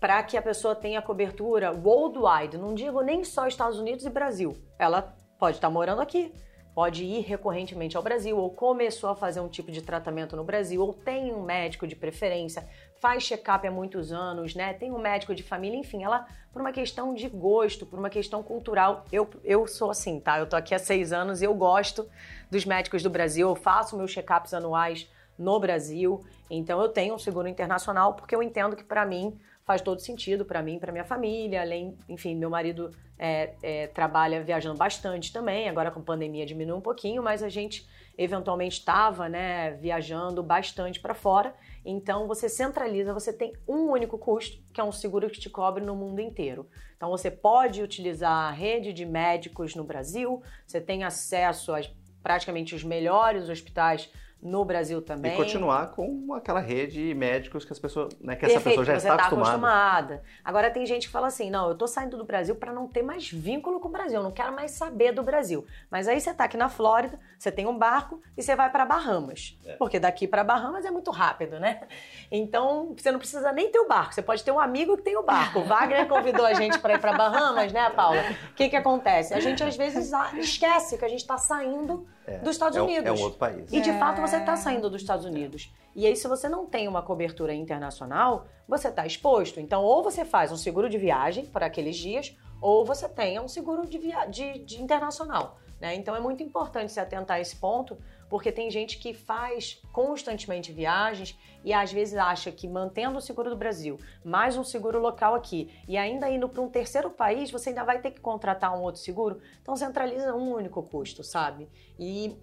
para 0.00 0.22
que 0.22 0.36
a 0.36 0.42
pessoa 0.42 0.74
tenha 0.74 1.02
cobertura 1.02 1.72
worldwide. 1.72 2.56
Não 2.56 2.74
digo 2.74 3.02
nem 3.02 3.24
só 3.24 3.46
Estados 3.46 3.78
Unidos 3.78 4.04
e 4.04 4.10
Brasil. 4.10 4.56
Ela 4.78 5.14
pode 5.38 5.56
estar 5.56 5.70
morando 5.70 6.00
aqui, 6.00 6.32
pode 6.76 7.04
ir 7.04 7.22
recorrentemente 7.22 7.96
ao 7.96 8.02
Brasil, 8.02 8.36
ou 8.36 8.50
começou 8.50 9.08
a 9.08 9.16
fazer 9.16 9.40
um 9.40 9.48
tipo 9.48 9.72
de 9.72 9.80
tratamento 9.80 10.36
no 10.36 10.44
Brasil, 10.44 10.82
ou 10.82 10.92
tem 10.92 11.32
um 11.32 11.42
médico 11.42 11.86
de 11.86 11.96
preferência, 11.96 12.68
faz 13.00 13.22
check-up 13.22 13.66
há 13.66 13.70
muitos 13.70 14.12
anos, 14.12 14.54
né? 14.54 14.74
Tem 14.74 14.92
um 14.92 14.98
médico 14.98 15.34
de 15.34 15.42
família, 15.42 15.78
enfim, 15.78 16.04
ela, 16.04 16.26
por 16.52 16.60
uma 16.60 16.72
questão 16.72 17.14
de 17.14 17.30
gosto, 17.30 17.86
por 17.86 17.98
uma 17.98 18.10
questão 18.10 18.42
cultural, 18.42 19.06
eu, 19.10 19.26
eu 19.42 19.66
sou 19.66 19.90
assim, 19.90 20.20
tá? 20.20 20.38
Eu 20.38 20.46
tô 20.46 20.54
aqui 20.54 20.74
há 20.74 20.78
seis 20.78 21.14
anos 21.14 21.40
e 21.40 21.46
eu 21.46 21.54
gosto 21.54 22.06
dos 22.50 22.66
médicos 22.66 23.02
do 23.02 23.08
Brasil, 23.08 23.48
eu 23.48 23.56
faço 23.56 23.96
meus 23.96 24.12
check-ups 24.12 24.52
anuais 24.52 25.10
no 25.38 25.58
Brasil, 25.58 26.22
então 26.50 26.78
eu 26.82 26.90
tenho 26.90 27.14
um 27.14 27.18
seguro 27.18 27.48
internacional 27.48 28.12
porque 28.12 28.36
eu 28.36 28.42
entendo 28.42 28.76
que 28.76 28.84
para 28.84 29.06
mim 29.06 29.40
faz 29.66 29.82
todo 29.82 30.00
sentido 30.00 30.44
para 30.44 30.62
mim, 30.62 30.78
para 30.78 30.92
minha 30.92 31.04
família, 31.04 31.60
além, 31.60 31.98
enfim, 32.08 32.36
meu 32.36 32.48
marido 32.48 32.92
é, 33.18 33.54
é, 33.60 33.86
trabalha 33.88 34.40
viajando 34.40 34.78
bastante 34.78 35.32
também, 35.32 35.68
agora 35.68 35.90
com 35.90 36.00
pandemia 36.00 36.46
diminuiu 36.46 36.76
um 36.76 36.80
pouquinho, 36.80 37.20
mas 37.20 37.42
a 37.42 37.48
gente 37.48 37.84
eventualmente 38.16 38.78
estava, 38.78 39.28
né, 39.28 39.72
viajando 39.72 40.40
bastante 40.40 41.00
para 41.00 41.14
fora, 41.14 41.52
então 41.84 42.28
você 42.28 42.48
centraliza, 42.48 43.12
você 43.12 43.32
tem 43.32 43.54
um 43.66 43.90
único 43.90 44.16
custo, 44.16 44.62
que 44.72 44.80
é 44.80 44.84
um 44.84 44.92
seguro 44.92 45.28
que 45.28 45.40
te 45.40 45.50
cobre 45.50 45.84
no 45.84 45.96
mundo 45.96 46.20
inteiro. 46.20 46.68
Então 46.96 47.10
você 47.10 47.28
pode 47.28 47.82
utilizar 47.82 48.48
a 48.48 48.52
rede 48.52 48.92
de 48.92 49.04
médicos 49.04 49.74
no 49.74 49.82
Brasil, 49.82 50.40
você 50.64 50.80
tem 50.80 51.02
acesso 51.02 51.74
a 51.74 51.80
praticamente 52.22 52.74
os 52.74 52.84
melhores 52.84 53.48
hospitais 53.48 54.10
no 54.42 54.64
Brasil 54.64 55.02
também. 55.02 55.32
E 55.32 55.36
continuar 55.36 55.88
com 55.88 56.32
aquela 56.34 56.60
rede 56.60 57.08
de 57.08 57.14
médicos 57.14 57.64
que 57.64 57.72
as 57.72 57.78
pessoas, 57.78 58.14
né, 58.20 58.34
que 58.34 58.40
Perfeito, 58.42 58.58
essa 58.58 58.68
pessoa 58.68 58.84
já 58.84 58.96
está, 58.96 59.16
tá 59.16 59.26
acostumada. 59.26 59.48
acostumada. 59.50 60.22
Agora 60.44 60.70
tem 60.70 60.86
gente 60.86 61.06
que 61.06 61.12
fala 61.12 61.26
assim: 61.26 61.50
"Não, 61.50 61.68
eu 61.68 61.74
tô 61.74 61.86
saindo 61.86 62.16
do 62.16 62.24
Brasil 62.24 62.54
para 62.54 62.72
não 62.72 62.86
ter 62.86 63.02
mais 63.02 63.30
vínculo 63.30 63.80
com 63.80 63.88
o 63.88 63.90
Brasil, 63.90 64.22
não 64.22 64.30
quero 64.30 64.54
mais 64.54 64.72
saber 64.72 65.12
do 65.12 65.22
Brasil". 65.22 65.66
Mas 65.90 66.06
aí 66.06 66.20
você 66.20 66.32
tá 66.32 66.44
aqui 66.44 66.56
na 66.56 66.68
Flórida, 66.68 67.18
você 67.38 67.50
tem 67.50 67.66
um 67.66 67.76
barco 67.76 68.20
e 68.36 68.42
você 68.42 68.54
vai 68.54 68.70
para 68.70 68.84
Bahamas. 68.84 69.58
É. 69.64 69.72
Porque 69.76 69.98
daqui 69.98 70.28
para 70.28 70.44
Bahamas 70.44 70.84
é 70.84 70.90
muito 70.90 71.10
rápido, 71.10 71.58
né? 71.58 71.82
Então, 72.30 72.94
você 72.96 73.10
não 73.10 73.18
precisa 73.18 73.52
nem 73.52 73.70
ter 73.70 73.78
o 73.78 73.88
barco, 73.88 74.14
você 74.14 74.22
pode 74.22 74.44
ter 74.44 74.52
um 74.52 74.60
amigo 74.60 74.96
que 74.96 75.02
tem 75.02 75.16
o 75.16 75.22
barco. 75.22 75.60
O 75.60 75.64
Wagner 75.64 76.06
convidou 76.06 76.44
a 76.44 76.54
gente 76.54 76.78
para 76.78 76.94
ir 76.94 77.00
para 77.00 77.12
Bahamas, 77.12 77.72
né, 77.72 77.90
Paula? 77.90 78.22
O 78.50 78.54
que 78.54 78.68
que 78.68 78.76
acontece? 78.76 79.34
A 79.34 79.40
gente 79.40 79.62
às 79.62 79.76
vezes 79.76 80.12
esquece 80.34 80.98
que 80.98 81.04
a 81.04 81.08
gente 81.08 81.20
está 81.20 81.38
saindo 81.38 82.06
é, 82.26 82.38
dos 82.38 82.52
Estados 82.52 82.76
é 82.76 82.82
um, 82.82 82.84
Unidos. 82.84 83.06
É 83.06 83.12
um 83.12 83.20
outro 83.22 83.38
país. 83.38 83.72
E 83.72 83.80
de 83.80 83.90
é. 83.90 83.98
fato 83.98 84.20
você 84.20 84.36
está 84.36 84.56
saindo 84.56 84.90
dos 84.90 85.00
Estados 85.00 85.24
Unidos. 85.24 85.72
E 85.94 86.06
aí, 86.06 86.16
se 86.16 86.26
você 86.26 86.48
não 86.48 86.66
tem 86.66 86.88
uma 86.88 87.02
cobertura 87.02 87.54
internacional, 87.54 88.46
você 88.68 88.88
está 88.88 89.06
exposto. 89.06 89.60
Então, 89.60 89.82
ou 89.82 90.02
você 90.02 90.24
faz 90.24 90.50
um 90.50 90.56
seguro 90.56 90.90
de 90.90 90.98
viagem 90.98 91.46
para 91.46 91.66
aqueles 91.66 91.96
dias, 91.96 92.36
ou 92.60 92.84
você 92.84 93.08
tenha 93.08 93.40
um 93.40 93.48
seguro 93.48 93.86
de, 93.86 93.98
via... 93.98 94.26
de, 94.26 94.58
de 94.58 94.82
internacional. 94.82 95.58
Né? 95.80 95.94
Então, 95.94 96.14
é 96.16 96.20
muito 96.20 96.42
importante 96.42 96.92
se 96.92 97.00
atentar 97.00 97.36
a 97.36 97.40
esse 97.40 97.56
ponto, 97.56 97.96
porque 98.28 98.52
tem 98.52 98.70
gente 98.70 98.98
que 98.98 99.14
faz 99.14 99.80
constantemente 99.92 100.72
viagens 100.72 101.38
e 101.64 101.72
às 101.72 101.92
vezes 101.92 102.16
acha 102.16 102.52
que 102.52 102.68
mantendo 102.68 103.18
o 103.18 103.20
seguro 103.20 103.50
do 103.50 103.56
Brasil, 103.56 103.98
mais 104.24 104.56
um 104.56 104.64
seguro 104.64 105.00
local 105.00 105.34
aqui 105.34 105.70
e 105.88 105.96
ainda 105.96 106.28
indo 106.28 106.48
para 106.48 106.62
um 106.62 106.68
terceiro 106.68 107.10
país, 107.10 107.50
você 107.50 107.70
ainda 107.70 107.84
vai 107.84 108.00
ter 108.00 108.10
que 108.10 108.20
contratar 108.20 108.76
um 108.76 108.82
outro 108.82 109.00
seguro. 109.00 109.40
Então 109.62 109.76
centraliza 109.76 110.34
um 110.34 110.54
único 110.54 110.82
custo, 110.82 111.24
sabe? 111.24 111.68
E 111.98 112.36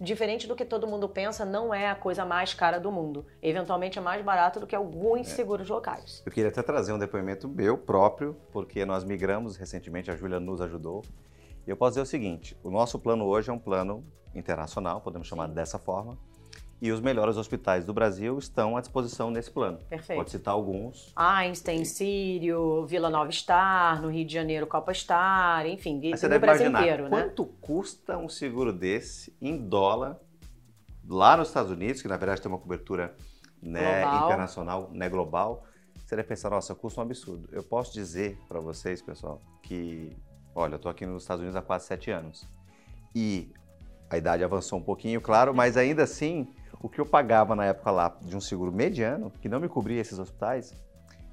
diferente 0.00 0.46
do 0.46 0.56
que 0.56 0.64
todo 0.64 0.86
mundo 0.86 1.08
pensa, 1.08 1.44
não 1.44 1.74
é 1.74 1.88
a 1.88 1.94
coisa 1.94 2.24
mais 2.24 2.54
cara 2.54 2.80
do 2.80 2.90
mundo. 2.90 3.26
Eventualmente 3.42 3.98
é 3.98 4.02
mais 4.02 4.24
barato 4.24 4.58
do 4.58 4.66
que 4.66 4.74
alguns 4.74 5.20
é. 5.20 5.24
seguros 5.24 5.68
locais. 5.68 6.22
Eu 6.24 6.32
queria 6.32 6.48
até 6.48 6.62
trazer 6.62 6.92
um 6.92 6.98
depoimento 6.98 7.46
meu 7.46 7.76
próprio, 7.76 8.34
porque 8.50 8.84
nós 8.86 9.04
migramos 9.04 9.56
recentemente, 9.56 10.10
a 10.10 10.16
Júlia 10.16 10.40
nos 10.40 10.60
ajudou. 10.62 11.02
E 11.66 11.70
eu 11.70 11.76
posso 11.76 11.92
dizer 11.92 12.02
o 12.02 12.06
seguinte: 12.06 12.56
o 12.62 12.70
nosso 12.70 12.98
plano 12.98 13.24
hoje 13.24 13.50
é 13.50 13.52
um 13.52 13.58
plano 13.58 14.04
internacional, 14.34 15.00
podemos 15.00 15.26
chamar 15.26 15.48
Sim. 15.48 15.54
dessa 15.54 15.78
forma 15.78 16.18
e 16.80 16.90
os 16.90 17.00
melhores 17.00 17.36
hospitais 17.36 17.84
do 17.84 17.92
Brasil 17.92 18.38
estão 18.38 18.76
à 18.76 18.80
disposição 18.80 19.30
nesse 19.30 19.50
plano. 19.50 19.78
Perfeito. 19.88 20.18
Pode 20.18 20.30
citar 20.30 20.54
alguns. 20.54 21.12
Einstein, 21.14 21.84
Sírio, 21.84 22.86
Vila 22.86 23.10
Nova 23.10 23.30
Star, 23.30 24.00
no 24.00 24.08
Rio 24.08 24.24
de 24.24 24.32
Janeiro, 24.32 24.66
Copa 24.66 24.94
Star, 24.94 25.66
enfim, 25.66 26.00
Mas 26.10 26.20
você 26.20 26.28
deve 26.28 26.38
Brasil 26.38 26.66
imaginar 26.66 26.82
inteiro, 26.82 27.02
né? 27.04 27.10
quanto 27.10 27.44
custa 27.60 28.16
um 28.16 28.28
seguro 28.28 28.72
desse 28.72 29.36
em 29.42 29.58
dólar 29.58 30.18
lá 31.06 31.36
nos 31.36 31.48
Estados 31.48 31.70
Unidos, 31.70 32.00
que 32.00 32.08
na 32.08 32.16
verdade 32.16 32.40
tem 32.40 32.50
uma 32.50 32.58
cobertura 32.58 33.14
né, 33.60 34.02
internacional, 34.24 34.90
né, 34.92 35.08
global. 35.08 35.64
Você 36.06 36.16
deve 36.16 36.28
pensar, 36.28 36.48
nossa, 36.50 36.74
custa 36.74 37.00
um 37.00 37.04
absurdo. 37.04 37.48
Eu 37.52 37.62
posso 37.62 37.92
dizer 37.92 38.38
para 38.48 38.58
vocês, 38.58 39.02
pessoal, 39.02 39.40
que, 39.62 40.16
olha, 40.54 40.74
eu 40.74 40.76
estou 40.76 40.90
aqui 40.90 41.06
nos 41.06 41.22
Estados 41.22 41.40
Unidos 41.40 41.56
há 41.56 41.62
quase 41.62 41.86
sete 41.86 42.10
anos. 42.10 42.48
E 43.14 43.52
a 44.08 44.16
idade 44.16 44.42
avançou 44.42 44.78
um 44.78 44.82
pouquinho, 44.82 45.20
claro, 45.20 45.54
mas 45.54 45.76
ainda 45.76 46.02
assim 46.02 46.48
o 46.80 46.88
que 46.88 47.00
eu 47.00 47.06
pagava 47.06 47.54
na 47.54 47.66
época 47.66 47.90
lá 47.90 48.16
de 48.22 48.36
um 48.36 48.40
seguro 48.40 48.72
mediano, 48.72 49.30
que 49.40 49.48
não 49.48 49.60
me 49.60 49.68
cobria 49.68 50.00
esses 50.00 50.18
hospitais, 50.18 50.74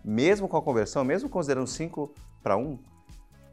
mesmo 0.03 0.47
com 0.47 0.57
a 0.57 0.61
conversão, 0.61 1.03
mesmo 1.03 1.29
considerando 1.29 1.67
5 1.67 2.13
para 2.43 2.57
1, 2.57 2.77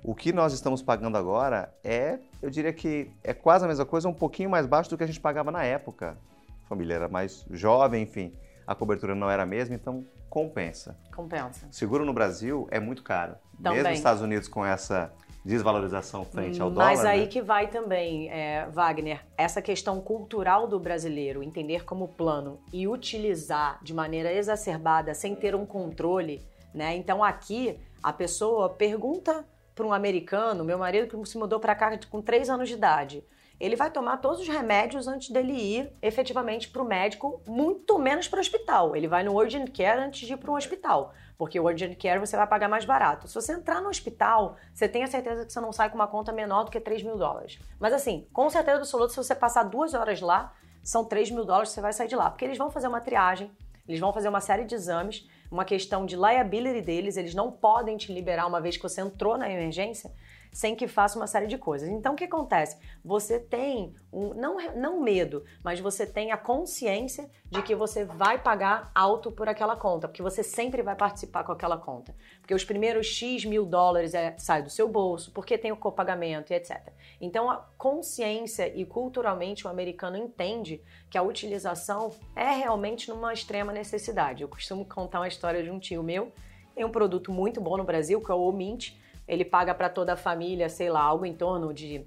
o 0.03 0.14
que 0.14 0.33
nós 0.33 0.53
estamos 0.53 0.83
pagando 0.83 1.16
agora 1.16 1.72
é, 1.83 2.18
eu 2.42 2.50
diria 2.50 2.72
que 2.72 3.11
é 3.22 3.33
quase 3.33 3.64
a 3.64 3.68
mesma 3.68 3.87
coisa, 3.87 4.09
um 4.09 4.12
pouquinho 4.12 4.50
mais 4.50 4.66
baixo 4.66 4.90
do 4.90 4.98
que 4.98 5.05
a 5.05 5.07
gente 5.07 5.20
pagava 5.20 5.50
na 5.50 5.64
época. 5.64 6.18
A 6.64 6.68
família 6.68 6.94
era 6.94 7.09
mais 7.09 7.46
jovem, 7.50 8.03
enfim, 8.03 8.35
a 8.66 8.74
cobertura 8.74 9.14
não 9.14 9.31
era 9.31 9.44
a 9.44 9.46
mesma, 9.46 9.74
então 9.74 10.05
compensa. 10.29 10.96
Compensa. 11.14 11.66
Seguro 11.70 12.05
no 12.05 12.12
Brasil 12.12 12.66
é 12.70 12.79
muito 12.79 13.03
caro. 13.03 13.37
Também. 13.57 13.79
Mesmo 13.79 13.88
nos 13.90 13.98
Estados 13.98 14.22
Unidos 14.22 14.48
com 14.48 14.64
essa 14.64 15.12
desvalorização 15.45 16.25
frente 16.25 16.61
ao 16.61 16.71
dólar. 16.71 16.87
Mas 16.87 17.05
aí 17.05 17.21
né? 17.21 17.27
que 17.27 17.43
vai 17.43 17.67
também, 17.67 18.31
é, 18.31 18.67
Wagner, 18.71 19.21
essa 19.37 19.61
questão 19.61 20.01
cultural 20.01 20.67
do 20.67 20.81
brasileiro, 20.81 21.43
entender 21.43 21.85
como 21.85 22.09
plano 22.09 22.59
e 22.73 22.89
utilizar 22.89 23.79
de 23.83 23.93
maneira 23.93 24.33
exacerbada, 24.33 25.13
sem 25.13 25.35
ter 25.35 25.55
um 25.55 25.67
controle, 25.67 26.43
né? 26.73 26.97
Então 26.97 27.23
aqui 27.23 27.79
a 28.03 28.13
pessoa 28.13 28.71
pergunta 28.71 29.45
para 29.75 29.87
um 29.87 29.93
americano, 29.93 30.65
meu 30.65 30.79
marido 30.79 31.09
que 31.09 31.29
se 31.29 31.37
mudou 31.37 31.61
para 31.61 31.75
cá 31.75 31.99
com 32.11 32.23
3 32.23 32.49
anos 32.49 32.69
de 32.69 32.75
idade, 32.75 33.25
ele 33.61 33.77
vai 33.77 33.91
tomar 33.91 34.19
todos 34.19 34.41
os 34.41 34.49
remédios 34.49 35.07
antes 35.07 35.31
dele 35.31 35.53
ir 35.53 35.93
efetivamente 36.03 36.69
para 36.69 36.83
o 36.83 36.85
médico, 36.85 37.41
muito 37.47 37.99
menos 37.99 38.27
para 38.29 38.39
o 38.39 38.41
hospital. 38.41 38.97
Ele 38.97 39.07
vai 39.07 39.23
no 39.23 39.35
urgent 39.35 39.71
care 39.71 40.01
antes 40.01 40.27
de 40.27 40.33
ir 40.33 40.37
para 40.37 40.51
um 40.51 40.57
hospital. 40.57 41.15
Porque 41.37 41.59
o 41.59 41.64
urgent 41.64 41.97
care 42.01 42.18
você 42.18 42.37
vai 42.37 42.47
pagar 42.47 42.68
mais 42.68 42.85
barato. 42.85 43.27
Se 43.27 43.35
você 43.35 43.53
entrar 43.53 43.81
no 43.81 43.88
hospital, 43.88 44.57
você 44.73 44.88
tem 44.88 45.03
a 45.03 45.07
certeza 45.07 45.44
que 45.44 45.53
você 45.53 45.61
não 45.61 45.73
sai 45.73 45.88
com 45.90 45.97
uma 45.97 46.07
conta 46.07 46.33
menor 46.33 46.64
do 46.64 46.70
que 46.70 46.81
3 46.81 47.03
mil 47.03 47.16
dólares. 47.16 47.59
Mas 47.79 47.92
assim, 47.92 48.27
com 48.33 48.49
certeza 48.49 48.79
absoluta, 48.79 49.11
se 49.11 49.16
você 49.16 49.35
passar 49.35 49.64
duas 49.64 49.94
horas 49.94 50.20
lá, 50.20 50.53
são 50.83 51.05
3 51.05 51.31
mil 51.31 51.44
dólares 51.44 51.70
que 51.70 51.75
você 51.75 51.81
vai 51.81 51.92
sair 51.92 52.09
de 52.09 52.16
lá. 52.16 52.31
Porque 52.31 52.44
eles 52.44 52.59
vão 52.59 52.70
fazer 52.70 52.87
uma 52.87 53.01
triagem, 53.01 53.51
eles 53.88 54.01
vão 54.01 54.12
fazer 54.12 54.29
uma 54.29 54.40
série 54.40 54.64
de 54.64 54.75
exames, 54.75 55.29
uma 55.51 55.64
questão 55.64 56.07
de 56.07 56.16
liability 56.16 56.81
deles, 56.81 57.16
eles 57.16 57.35
não 57.35 57.51
podem 57.51 57.97
te 57.97 58.12
liberar 58.12 58.47
uma 58.47 58.61
vez 58.61 58.77
que 58.77 58.83
você 58.83 59.01
entrou 59.01 59.37
na 59.37 59.51
emergência 59.51 60.12
sem 60.55 60.77
que 60.77 60.87
faça 60.87 61.19
uma 61.19 61.27
série 61.27 61.49
de 61.49 61.59
coisas. 61.59 61.88
Então, 61.88 62.12
o 62.12 62.17
que 62.17 62.23
acontece? 62.23 62.79
Você 63.05 63.40
tem 63.40 63.93
um, 64.12 64.33
não, 64.35 64.57
não 64.77 65.01
medo, 65.01 65.45
mas 65.64 65.81
você 65.81 66.07
tem 66.07 66.31
a 66.31 66.37
consciência 66.37 67.29
de 67.51 67.61
que 67.61 67.75
você 67.75 68.05
vai 68.05 68.40
pagar 68.40 68.93
alto 68.95 69.33
por 69.33 69.49
aquela 69.49 69.75
conta, 69.75 70.07
porque 70.07 70.23
você 70.23 70.45
sempre 70.45 70.81
vai 70.81 70.95
participar 70.95 71.43
com 71.43 71.51
aquela 71.51 71.77
conta. 71.77 72.14
Porque 72.40 72.55
os 72.55 72.64
primeiros 72.64 73.09
X 73.09 73.45
mil 73.45 73.67
dólares 73.67 74.14
é, 74.14 74.37
sai 74.38 74.62
do 74.62 74.71
seu 74.71 74.88
bolso, 74.88 75.33
porque 75.33 75.59
tem 75.59 75.73
o 75.73 75.77
copagamento 75.77 76.53
e 76.53 76.57
etc. 76.57 76.93
Então, 77.21 77.51
a 77.51 77.57
consciência 77.77 78.69
e 78.69 78.87
culturalmente 78.87 79.67
o 79.67 79.71
americano 79.71 80.17
entende 80.17 80.81
que 81.11 81.19
a 81.19 81.23
utilização 81.23 82.12
é 82.37 82.53
realmente 82.53 83.09
numa 83.09 83.33
extrema 83.33 83.73
necessidade. 83.73 84.43
Eu 84.45 84.49
costumo 84.49 84.85
contar 84.85 85.19
uma 85.19 85.29
história 85.29 85.64
de 85.64 85.71
um 85.71 85.81
tio 85.81 86.03
meu, 86.05 86.33
tem 86.77 86.85
um 86.85 86.90
produto 86.90 87.33
muito 87.33 87.61
bom 87.61 87.77
no 87.77 87.85
Brasil, 87.85 88.21
que 88.21 88.31
é 88.31 88.35
o 88.35 88.40
Omint, 88.40 89.03
ele 89.27 89.45
paga 89.45 89.75
para 89.75 89.89
toda 89.89 90.13
a 90.13 90.17
família, 90.17 90.69
sei 90.69 90.91
lá, 90.91 91.03
algo 91.03 91.25
em 91.25 91.35
torno 91.35 91.73
de. 91.73 92.07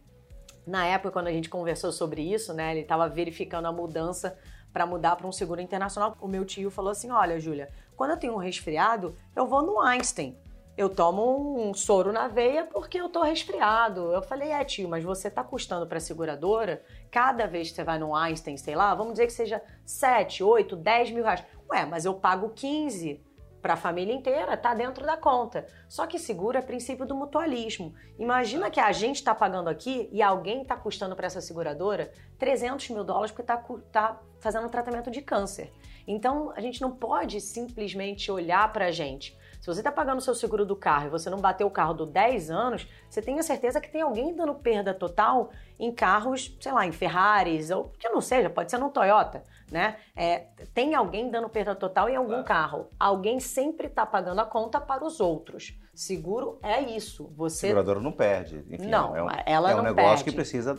Na 0.66 0.86
época, 0.86 1.12
quando 1.12 1.28
a 1.28 1.32
gente 1.32 1.50
conversou 1.50 1.92
sobre 1.92 2.22
isso, 2.22 2.54
né, 2.54 2.72
ele 2.72 2.82
estava 2.82 3.08
verificando 3.08 3.68
a 3.68 3.72
mudança 3.72 4.38
para 4.74 4.86
mudar 4.86 5.16
para 5.16 5.26
um 5.26 5.32
seguro 5.32 5.62
internacional. 5.62 6.16
O 6.20 6.28
meu 6.28 6.46
tio 6.46 6.70
falou 6.70 6.92
assim: 6.92 7.10
Olha, 7.10 7.40
Júlia, 7.40 7.70
quando 7.96 8.12
eu 8.12 8.18
tenho 8.18 8.34
um 8.34 8.38
resfriado, 8.38 9.16
eu 9.36 9.48
vou 9.48 9.62
no 9.62 9.82
Einstein. 9.82 10.38
Eu 10.78 10.90
tomo 10.90 11.60
um 11.60 11.74
soro 11.74 12.12
na 12.12 12.28
veia 12.28 12.66
porque 12.66 13.02
eu 13.02 13.10
tô 13.10 13.24
resfriado. 13.24 14.14
Eu 14.14 14.22
falei, 14.22 14.52
é 14.52 14.64
tio, 14.64 14.88
mas 14.88 15.04
você 15.04 15.28
tá 15.28 15.44
custando 15.44 15.88
para 15.88 15.98
a 15.98 16.00
seguradora, 16.00 16.84
cada 17.10 17.48
vez 17.48 17.70
que 17.70 17.76
você 17.76 17.84
vai 17.84 17.98
no 17.98 18.16
Einstein, 18.16 18.58
sei 18.58 18.76
lá, 18.76 18.94
vamos 18.94 19.14
dizer 19.14 19.26
que 19.26 19.34
seja 19.34 19.60
7, 19.84 20.44
8, 20.44 20.76
10 20.76 21.12
mil 21.12 21.24
reais. 21.24 21.44
Ué, 21.72 21.84
mas 21.84 22.06
eu 22.06 22.14
pago 22.14 22.52
15 22.52 23.20
para 23.62 23.74
a 23.74 23.78
família 23.78 24.14
inteira, 24.14 24.54
está 24.54 24.74
dentro 24.74 25.06
da 25.06 25.18
conta. 25.18 25.66
Só 25.88 26.06
que 26.06 26.20
seguro 26.20 26.58
é 26.58 26.62
princípio 26.62 27.06
do 27.06 27.16
mutualismo. 27.16 27.94
Imagina 28.18 28.70
que 28.70 28.80
a 28.80 28.92
gente 28.92 29.18
está 29.18 29.34
pagando 29.34 29.70
aqui 29.70 30.10
e 30.12 30.22
alguém 30.22 30.62
está 30.62 30.76
custando 30.76 31.16
para 31.16 31.28
essa 31.28 31.42
seguradora 31.42 32.12
300 32.38 32.90
mil 32.90 33.04
dólares 33.04 33.32
porque 33.32 33.42
está 33.42 33.58
tá 33.92 34.22
fazendo 34.40 34.66
um 34.66 34.70
tratamento 34.70 35.10
de 35.10 35.22
câncer. 35.22 35.72
Então 36.08 36.54
a 36.56 36.62
gente 36.62 36.82
não 36.82 36.92
pode 36.92 37.42
simplesmente 37.42 38.32
olhar 38.32 38.72
para 38.72 38.86
a 38.86 38.92
gente. 38.92 39.38
Se 39.60 39.66
você 39.66 39.80
está 39.80 39.92
pagando 39.92 40.20
o 40.20 40.22
seu 40.22 40.36
seguro 40.36 40.66
do 40.66 40.76
carro 40.76 41.08
e 41.08 41.10
você 41.10 41.30
não 41.30 41.40
bateu 41.40 41.68
o 41.68 41.72
carro 41.72 41.94
do 41.94 42.06
10 42.06 42.50
anos, 42.50 42.88
você 43.10 43.22
tem 43.22 43.40
a 43.40 43.44
certeza 43.44 43.82
que 43.82 43.92
tem 43.92 44.02
alguém 44.02 44.36
dando 44.36 44.54
perda 44.54 44.94
total 44.94 45.50
em 45.80 45.92
carros, 45.92 46.56
sei 46.62 46.72
lá, 46.72 46.86
em 46.86 46.92
Ferraris, 46.92 47.70
ou 47.70 47.92
que 48.00 48.08
não 48.08 48.22
seja, 48.22 48.50
pode 48.50 48.72
ser 48.72 48.78
no 48.78 48.90
Toyota 48.90 49.44
né? 49.72 49.98
É, 50.16 50.46
tem 50.74 50.96
alguém 50.96 51.30
dando 51.30 51.50
perda 51.50 51.76
total 51.76 52.10
em 52.10 52.16
algum 52.16 52.30
claro. 52.30 52.46
carro. 52.46 52.88
Alguém 53.00 53.40
sempre 53.40 53.88
está 53.88 54.06
pagando 54.06 54.40
a 54.40 54.46
conta 54.46 54.80
para 54.80 55.06
os 55.06 55.20
outros. 55.20 55.78
Seguro 55.94 56.60
é 56.62 56.82
isso. 56.82 57.32
Você... 57.36 57.68
A 57.68 57.70
seguradora 57.70 58.00
não 58.00 58.12
perde. 58.12 58.64
Enfim, 58.70 58.88
não, 58.88 59.16
é 59.16 59.24
um, 59.24 59.28
ela 59.46 59.72
é 59.72 59.76
um 59.76 59.82
negócio 59.82 60.10
perde. 60.10 60.24
que 60.26 60.32
precisa 60.32 60.76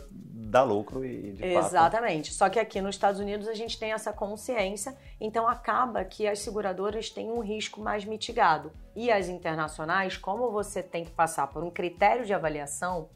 dar 0.48 0.62
lucro 0.62 1.04
e 1.04 1.32
de 1.32 1.44
Exatamente. 1.44 2.32
Só 2.32 2.48
que 2.48 2.58
aqui 2.58 2.80
nos 2.80 2.94
Estados 2.94 3.20
Unidos 3.20 3.46
a 3.46 3.54
gente 3.54 3.78
tem 3.78 3.92
essa 3.92 4.12
consciência, 4.12 4.96
então 5.20 5.46
acaba 5.46 6.04
que 6.04 6.26
as 6.26 6.38
seguradoras 6.38 7.10
têm 7.10 7.30
um 7.30 7.40
risco 7.40 7.80
mais 7.80 8.04
mitigado. 8.04 8.72
E 8.96 9.10
as 9.10 9.28
internacionais, 9.28 10.16
como 10.16 10.50
você 10.50 10.82
tem 10.82 11.04
que 11.04 11.10
passar 11.10 11.46
por 11.48 11.62
um 11.62 11.70
critério 11.70 12.24
de 12.24 12.32
avaliação, 12.32 13.08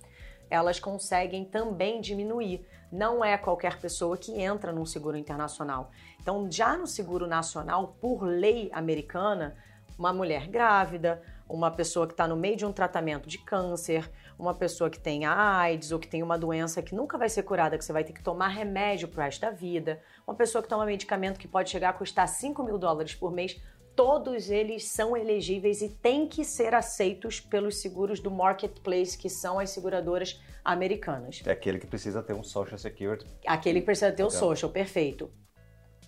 elas 0.52 0.78
conseguem 0.78 1.46
também 1.46 1.98
diminuir. 1.98 2.66
Não 2.92 3.24
é 3.24 3.38
qualquer 3.38 3.80
pessoa 3.80 4.18
que 4.18 4.38
entra 4.38 4.70
num 4.70 4.84
seguro 4.84 5.16
internacional. 5.16 5.90
Então, 6.20 6.46
já 6.50 6.76
no 6.76 6.86
seguro 6.86 7.26
nacional, 7.26 7.96
por 7.98 8.22
lei 8.22 8.68
americana, 8.74 9.56
uma 9.98 10.12
mulher 10.12 10.46
grávida, 10.48 11.22
uma 11.48 11.70
pessoa 11.70 12.06
que 12.06 12.12
está 12.12 12.28
no 12.28 12.36
meio 12.36 12.56
de 12.56 12.66
um 12.66 12.72
tratamento 12.72 13.28
de 13.28 13.38
câncer, 13.38 14.10
uma 14.38 14.54
pessoa 14.54 14.90
que 14.90 14.98
tem 14.98 15.24
AIDS 15.24 15.90
ou 15.90 15.98
que 15.98 16.08
tem 16.08 16.22
uma 16.22 16.38
doença 16.38 16.82
que 16.82 16.94
nunca 16.94 17.16
vai 17.16 17.30
ser 17.30 17.44
curada, 17.44 17.78
que 17.78 17.84
você 17.84 17.92
vai 17.92 18.04
ter 18.04 18.12
que 18.12 18.22
tomar 18.22 18.48
remédio 18.48 19.08
pro 19.08 19.22
resto 19.22 19.40
da 19.40 19.50
vida, 19.50 20.00
uma 20.26 20.34
pessoa 20.34 20.62
que 20.62 20.68
toma 20.68 20.84
medicamento 20.84 21.38
que 21.38 21.48
pode 21.48 21.70
chegar 21.70 21.90
a 21.90 21.92
custar 21.94 22.28
5 22.28 22.62
mil 22.62 22.78
dólares 22.78 23.14
por 23.14 23.32
mês, 23.32 23.58
todos 23.94 24.50
eles 24.50 24.88
são 24.88 25.16
elegíveis 25.16 25.82
e 25.82 25.88
têm 25.88 26.26
que 26.26 26.44
ser 26.44 26.74
aceitos 26.74 27.40
pelos 27.40 27.80
seguros 27.80 28.20
do 28.20 28.30
marketplace, 28.30 29.16
que 29.16 29.28
são 29.28 29.58
as 29.58 29.70
seguradoras 29.70 30.40
americanas. 30.64 31.42
É 31.44 31.52
aquele 31.52 31.78
que 31.78 31.86
precisa 31.86 32.22
ter 32.22 32.34
um 32.34 32.42
social 32.42 32.78
security. 32.78 33.26
Aquele 33.46 33.80
que 33.80 33.86
precisa 33.86 34.12
ter 34.12 34.24
o 34.24 34.30
social, 34.30 34.70
perfeito. 34.70 35.30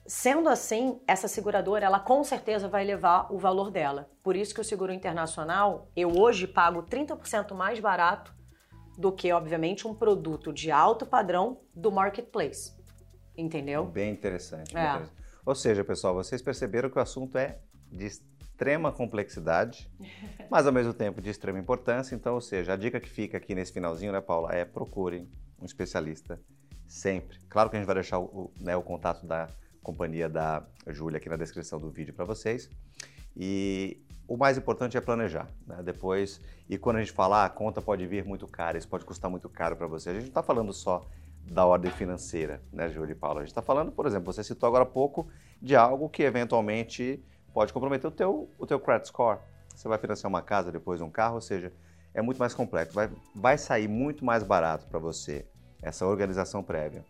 Sendo 0.06 0.50
assim, 0.50 1.00
essa 1.06 1.26
seguradora, 1.26 1.86
ela 1.86 1.98
com 1.98 2.22
certeza 2.22 2.68
vai 2.68 2.84
levar 2.84 3.32
o 3.32 3.38
valor 3.38 3.70
dela. 3.70 4.10
Por 4.22 4.36
isso 4.36 4.54
que 4.54 4.60
o 4.60 4.64
seguro 4.64 4.92
internacional, 4.92 5.90
eu 5.96 6.18
hoje 6.18 6.46
pago 6.46 6.82
30% 6.82 7.54
mais 7.54 7.80
barato 7.80 8.34
do 8.98 9.10
que, 9.10 9.32
obviamente, 9.32 9.88
um 9.88 9.94
produto 9.94 10.52
de 10.52 10.70
alto 10.70 11.06
padrão 11.06 11.60
do 11.74 11.90
marketplace. 11.90 12.72
Entendeu? 13.36 13.86
Bem 13.86 14.12
interessante. 14.12 14.74
Bem 14.74 14.82
é. 14.82 14.88
interessante. 14.90 15.24
Ou 15.44 15.54
seja, 15.54 15.82
pessoal, 15.82 16.14
vocês 16.14 16.40
perceberam 16.40 16.88
que 16.88 16.98
o 16.98 17.02
assunto 17.02 17.36
é 17.36 17.58
de 17.94 18.06
extrema 18.06 18.92
complexidade, 18.92 19.90
mas 20.50 20.66
ao 20.66 20.72
mesmo 20.72 20.92
tempo 20.92 21.20
de 21.20 21.30
extrema 21.30 21.58
importância. 21.58 22.14
Então, 22.14 22.34
ou 22.34 22.40
seja, 22.40 22.72
a 22.72 22.76
dica 22.76 23.00
que 23.00 23.08
fica 23.08 23.38
aqui 23.38 23.54
nesse 23.54 23.72
finalzinho, 23.72 24.12
né, 24.12 24.20
Paula, 24.20 24.52
é 24.52 24.64
procurem 24.64 25.28
um 25.60 25.64
especialista 25.64 26.40
sempre. 26.86 27.38
Claro 27.48 27.70
que 27.70 27.76
a 27.76 27.78
gente 27.78 27.86
vai 27.86 27.94
deixar 27.94 28.18
o, 28.18 28.52
né, 28.60 28.76
o 28.76 28.82
contato 28.82 29.26
da 29.26 29.48
companhia 29.82 30.28
da 30.28 30.64
Júlia 30.88 31.18
aqui 31.18 31.28
na 31.28 31.36
descrição 31.36 31.78
do 31.78 31.90
vídeo 31.90 32.14
para 32.14 32.24
vocês. 32.24 32.70
E 33.36 34.02
o 34.26 34.36
mais 34.36 34.56
importante 34.56 34.96
é 34.96 35.00
planejar, 35.00 35.48
né? 35.66 35.82
Depois, 35.82 36.40
e 36.68 36.78
quando 36.78 36.96
a 36.96 37.00
gente 37.00 37.12
falar, 37.12 37.42
ah, 37.42 37.46
a 37.46 37.50
conta 37.50 37.82
pode 37.82 38.06
vir 38.06 38.24
muito 38.24 38.46
cara, 38.46 38.78
isso 38.78 38.88
pode 38.88 39.04
custar 39.04 39.30
muito 39.30 39.48
caro 39.48 39.76
para 39.76 39.86
você. 39.86 40.10
A 40.10 40.12
gente 40.12 40.22
não 40.22 40.28
está 40.28 40.42
falando 40.42 40.72
só 40.72 41.06
da 41.46 41.66
ordem 41.66 41.90
financeira, 41.90 42.62
né, 42.72 42.88
Júlia 42.88 43.12
e 43.12 43.14
Paulo? 43.14 43.38
A 43.38 43.42
gente 43.42 43.50
está 43.50 43.60
falando, 43.60 43.92
por 43.92 44.06
exemplo, 44.06 44.32
você 44.32 44.42
citou 44.42 44.66
agora 44.66 44.84
há 44.84 44.86
pouco 44.86 45.28
de 45.60 45.76
algo 45.76 46.08
que 46.08 46.22
eventualmente 46.22 47.22
pode 47.54 47.72
comprometer 47.72 48.08
o 48.08 48.10
teu, 48.10 48.50
o 48.58 48.66
teu 48.66 48.80
credit 48.80 49.08
score. 49.08 49.38
Você 49.74 49.88
vai 49.88 49.96
financiar 49.96 50.28
uma 50.28 50.42
casa, 50.42 50.70
depois 50.72 51.00
um 51.00 51.08
carro, 51.08 51.36
ou 51.36 51.40
seja, 51.40 51.72
é 52.12 52.20
muito 52.20 52.38
mais 52.38 52.52
complexo. 52.52 52.92
Vai, 52.94 53.08
vai 53.34 53.56
sair 53.56 53.88
muito 53.88 54.24
mais 54.24 54.42
barato 54.42 54.86
para 54.86 54.98
você 54.98 55.46
essa 55.80 56.04
organização 56.04 56.62
prévia 56.62 57.04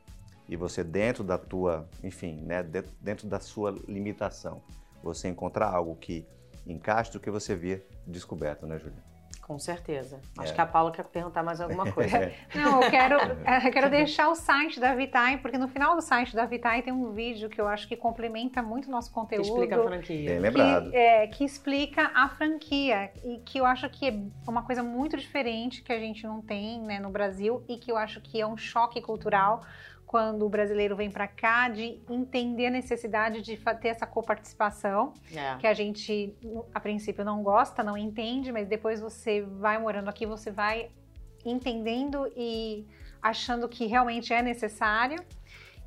e 0.48 0.56
você 0.56 0.84
dentro 0.84 1.24
da 1.24 1.38
tua, 1.38 1.88
enfim, 2.02 2.42
né, 2.42 2.62
dentro 3.00 3.26
da 3.26 3.40
sua 3.40 3.70
limitação, 3.88 4.62
você 5.02 5.28
encontrar 5.28 5.70
algo 5.70 5.96
que 5.96 6.26
encaixe 6.66 7.12
do 7.12 7.20
que 7.20 7.30
você 7.30 7.54
vir 7.54 7.86
descoberto, 8.06 8.66
né, 8.66 8.78
Júlia? 8.78 9.13
Com 9.46 9.58
certeza. 9.58 10.20
Acho 10.38 10.52
é. 10.52 10.54
que 10.54 10.60
a 10.60 10.64
Paula 10.64 10.90
quer 10.90 11.04
perguntar 11.04 11.42
mais 11.42 11.60
alguma 11.60 11.84
coisa. 11.92 12.32
Não, 12.54 12.82
eu 12.82 12.90
quero, 12.90 13.18
eu 13.66 13.72
quero 13.72 13.90
deixar 13.90 14.30
o 14.30 14.34
site 14.34 14.80
da 14.80 14.94
Vitae, 14.94 15.36
porque 15.36 15.58
no 15.58 15.68
final 15.68 15.94
do 15.94 16.00
site 16.00 16.34
da 16.34 16.46
Vitae 16.46 16.80
tem 16.80 16.92
um 16.92 17.12
vídeo 17.12 17.50
que 17.50 17.60
eu 17.60 17.68
acho 17.68 17.86
que 17.86 17.94
complementa 17.94 18.62
muito 18.62 18.88
o 18.88 18.90
nosso 18.90 19.12
conteúdo. 19.12 19.44
Que 19.44 19.50
explica 19.50 19.78
a 19.78 19.84
franquia. 19.84 20.30
Bem 20.30 20.40
lembrado. 20.40 20.90
Que, 20.90 20.96
é, 20.96 21.26
que 21.26 21.44
explica 21.44 22.10
a 22.14 22.26
franquia 22.30 23.12
e 23.22 23.38
que 23.44 23.58
eu 23.58 23.66
acho 23.66 23.88
que 23.90 24.08
é 24.08 24.18
uma 24.48 24.62
coisa 24.62 24.82
muito 24.82 25.14
diferente 25.14 25.82
que 25.82 25.92
a 25.92 25.98
gente 25.98 26.26
não 26.26 26.40
tem 26.40 26.80
né, 26.80 26.98
no 26.98 27.10
Brasil 27.10 27.62
e 27.68 27.76
que 27.76 27.92
eu 27.92 27.98
acho 27.98 28.22
que 28.22 28.40
é 28.40 28.46
um 28.46 28.56
choque 28.56 29.02
cultural 29.02 29.62
quando 30.14 30.46
o 30.46 30.48
brasileiro 30.48 30.94
vem 30.94 31.10
para 31.10 31.26
cá, 31.26 31.68
de 31.68 32.00
entender 32.08 32.66
a 32.66 32.70
necessidade 32.70 33.42
de 33.42 33.56
ter 33.56 33.88
essa 33.88 34.06
coparticipação, 34.06 35.12
é. 35.34 35.56
que 35.56 35.66
a 35.66 35.74
gente, 35.74 36.32
a 36.72 36.78
princípio, 36.78 37.24
não 37.24 37.42
gosta, 37.42 37.82
não 37.82 37.98
entende, 37.98 38.52
mas 38.52 38.68
depois 38.68 39.00
você 39.00 39.42
vai 39.42 39.76
morando 39.76 40.08
aqui, 40.08 40.24
você 40.24 40.52
vai 40.52 40.88
entendendo 41.44 42.30
e 42.36 42.86
achando 43.20 43.68
que 43.68 43.86
realmente 43.86 44.32
é 44.32 44.40
necessário. 44.40 45.18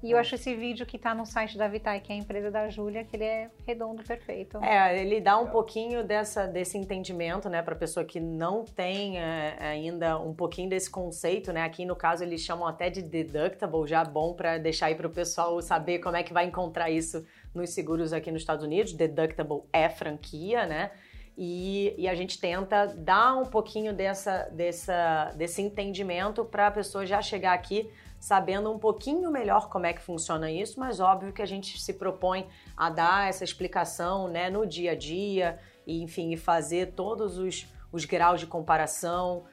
E 0.03 0.12
eu 0.12 0.17
acho 0.17 0.36
esse 0.36 0.53
vídeo 0.53 0.86
que 0.86 0.95
está 0.95 1.15
no 1.15 1.25
site 1.25 1.57
da 1.57 1.67
Vitae, 1.67 1.99
que 1.99 2.12
é 2.12 2.15
a 2.15 2.17
empresa 2.19 2.51
da 2.51 2.69
Júlia, 2.69 3.03
que 3.03 3.15
ele 3.15 3.23
é 3.23 3.49
redondo, 3.65 4.03
perfeito. 4.03 4.63
É, 4.63 5.01
ele 5.01 5.19
dá 5.19 5.39
um 5.39 5.47
pouquinho 5.47 6.03
dessa, 6.03 6.45
desse 6.45 6.77
entendimento, 6.77 7.49
né, 7.49 7.63
para 7.63 7.75
pessoa 7.75 8.05
que 8.05 8.19
não 8.19 8.63
tem 8.63 9.17
é, 9.17 9.57
ainda 9.60 10.19
um 10.19 10.36
pouquinho 10.36 10.69
desse 10.69 10.89
conceito, 10.89 11.51
né? 11.51 11.63
Aqui 11.63 11.83
no 11.83 11.95
caso 11.95 12.23
eles 12.23 12.41
chamam 12.41 12.67
até 12.67 12.91
de 12.91 13.01
deductible, 13.01 13.88
já 13.88 14.03
bom 14.03 14.33
para 14.33 14.60
deixar 14.60 14.88
aí 14.88 14.95
para 14.95 15.07
o 15.07 15.12
pessoal 15.12 15.60
saber 15.62 15.97
como 15.99 16.15
é 16.15 16.21
que 16.21 16.31
vai 16.31 16.45
encontrar 16.45 16.91
isso 16.91 17.25
nos 17.53 17.71
seguros 17.71 18.13
aqui 18.13 18.31
nos 18.31 18.41
Estados 18.41 18.63
Unidos. 18.63 18.93
Deductible 18.93 19.63
é 19.73 19.89
franquia, 19.89 20.67
né? 20.67 20.91
E, 21.36 21.93
e, 21.99 22.07
a 22.07 22.15
gente 22.15 22.39
tenta 22.39 22.88
dar 22.88 23.36
um 23.36 23.45
pouquinho 23.45 23.93
dessa, 23.93 24.49
dessa, 24.51 25.31
desse 25.36 25.62
entendimento 25.62 26.43
para 26.43 26.65
a 26.65 26.71
pessoa 26.71 27.05
já 27.05 27.21
chegar 27.21 27.53
aqui 27.53 27.88
sabendo 28.19 28.71
um 28.71 28.80
pouquinho 28.80 29.32
melhor 29.32 29.69
como 29.69 29.86
é 29.86 29.93
que 29.93 30.01
funciona 30.01 30.51
isso, 30.51 30.80
mas 30.80 30.99
óbvio 30.99 31.34
que 31.34 31.41
a 31.41 31.45
gente 31.45 31.80
se 31.80 31.93
propõe 31.93 32.47
a 32.75 32.89
dar 32.89 33.30
essa 33.30 33.43
explicação 33.43 34.27
né, 34.27 34.49
no 34.49 34.65
dia 34.65 34.91
a 34.91 34.95
dia, 34.95 35.60
e 35.86 36.01
enfim, 36.01 36.32
e 36.32 36.38
fazer 36.38 36.93
todos 36.93 37.38
os, 37.38 37.67
os 37.91 38.06
graus 38.06 38.39
de 38.39 38.47
comparação, 38.47 39.45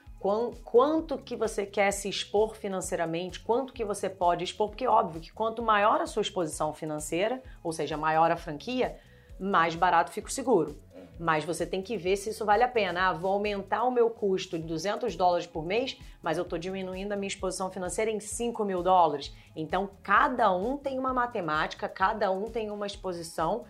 quanto 0.64 1.18
que 1.18 1.36
você 1.36 1.66
quer 1.66 1.90
se 1.90 2.08
expor 2.08 2.54
financeiramente, 2.54 3.40
quanto 3.40 3.74
que 3.74 3.84
você 3.84 4.08
pode 4.08 4.42
expor, 4.42 4.68
porque 4.68 4.86
óbvio 4.86 5.20
que 5.20 5.30
quanto 5.30 5.62
maior 5.62 6.00
a 6.00 6.06
sua 6.06 6.22
exposição 6.22 6.72
financeira, 6.72 7.42
ou 7.62 7.72
seja, 7.72 7.96
maior 7.96 8.30
a 8.30 8.36
franquia, 8.36 8.98
mais 9.38 9.74
barato 9.74 10.10
fica 10.10 10.28
o 10.28 10.32
seguro. 10.32 10.80
Mas 11.18 11.44
você 11.44 11.64
tem 11.64 11.80
que 11.80 11.96
ver 11.96 12.16
se 12.16 12.30
isso 12.30 12.44
vale 12.44 12.62
a 12.62 12.68
pena. 12.68 13.08
Ah, 13.08 13.12
vou 13.12 13.32
aumentar 13.32 13.84
o 13.84 13.90
meu 13.90 14.10
custo 14.10 14.58
de 14.58 14.64
200 14.64 15.14
dólares 15.14 15.46
por 15.46 15.64
mês, 15.64 15.98
mas 16.20 16.38
eu 16.38 16.42
estou 16.42 16.58
diminuindo 16.58 17.12
a 17.12 17.16
minha 17.16 17.28
exposição 17.28 17.70
financeira 17.70 18.10
em 18.10 18.18
5 18.18 18.64
mil 18.64 18.82
dólares. 18.82 19.32
Então, 19.54 19.90
cada 20.02 20.54
um 20.54 20.76
tem 20.76 20.98
uma 20.98 21.14
matemática, 21.14 21.88
cada 21.88 22.30
um 22.30 22.50
tem 22.50 22.70
uma 22.70 22.86
exposição. 22.86 23.64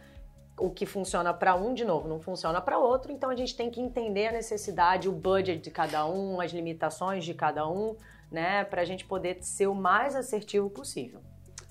O 0.58 0.70
que 0.70 0.86
funciona 0.86 1.34
para 1.34 1.54
um, 1.54 1.74
de 1.74 1.84
novo, 1.84 2.08
não 2.08 2.20
funciona 2.20 2.60
para 2.60 2.78
outro. 2.78 3.12
Então, 3.12 3.28
a 3.28 3.36
gente 3.36 3.56
tem 3.56 3.70
que 3.70 3.80
entender 3.80 4.28
a 4.28 4.32
necessidade, 4.32 5.08
o 5.08 5.12
budget 5.12 5.60
de 5.60 5.70
cada 5.70 6.06
um, 6.06 6.40
as 6.40 6.52
limitações 6.52 7.24
de 7.24 7.34
cada 7.34 7.68
um, 7.68 7.96
né? 8.30 8.64
Para 8.64 8.82
a 8.82 8.84
gente 8.84 9.04
poder 9.04 9.38
ser 9.42 9.66
o 9.66 9.74
mais 9.74 10.14
assertivo 10.14 10.70
possível. 10.70 11.20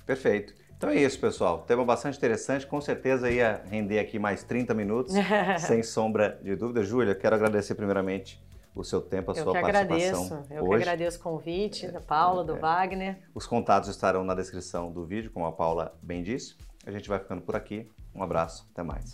Perfeito. 0.05 0.53
Então 0.83 0.93
é 0.93 1.01
isso, 1.01 1.17
pessoal. 1.17 1.59
Tema 1.59 1.85
bastante 1.85 2.17
interessante. 2.17 2.67
Com 2.67 2.81
certeza 2.81 3.31
ia 3.31 3.61
render 3.69 3.99
aqui 3.99 4.19
mais 4.19 4.43
30 4.43 4.73
minutos, 4.73 5.13
sem 5.65 5.81
sombra 5.81 6.37
de 6.43 6.57
dúvida. 6.57 6.83
Júlia, 6.83 7.15
quero 7.15 7.33
agradecer 7.33 7.73
primeiramente 7.73 8.43
o 8.75 8.83
seu 8.83 8.99
tempo, 8.99 9.31
a 9.31 9.33
eu 9.33 9.43
sua 9.45 9.53
que 9.53 9.61
participação. 9.61 10.25
Agradeço. 10.25 10.53
Eu 10.53 10.67
que 10.67 10.75
agradeço 10.75 11.19
o 11.19 11.23
convite 11.23 11.87
da 11.87 12.01
Paula, 12.01 12.43
do 12.43 12.57
é. 12.57 12.59
Wagner. 12.59 13.17
Os 13.33 13.47
contatos 13.47 13.87
estarão 13.87 14.25
na 14.25 14.35
descrição 14.35 14.91
do 14.91 15.05
vídeo, 15.05 15.31
como 15.31 15.45
a 15.45 15.53
Paula 15.53 15.97
bem 16.03 16.21
disse. 16.21 16.57
A 16.85 16.91
gente 16.91 17.07
vai 17.07 17.17
ficando 17.17 17.41
por 17.41 17.55
aqui. 17.55 17.89
Um 18.13 18.21
abraço, 18.21 18.67
até 18.73 18.83
mais. 18.83 19.13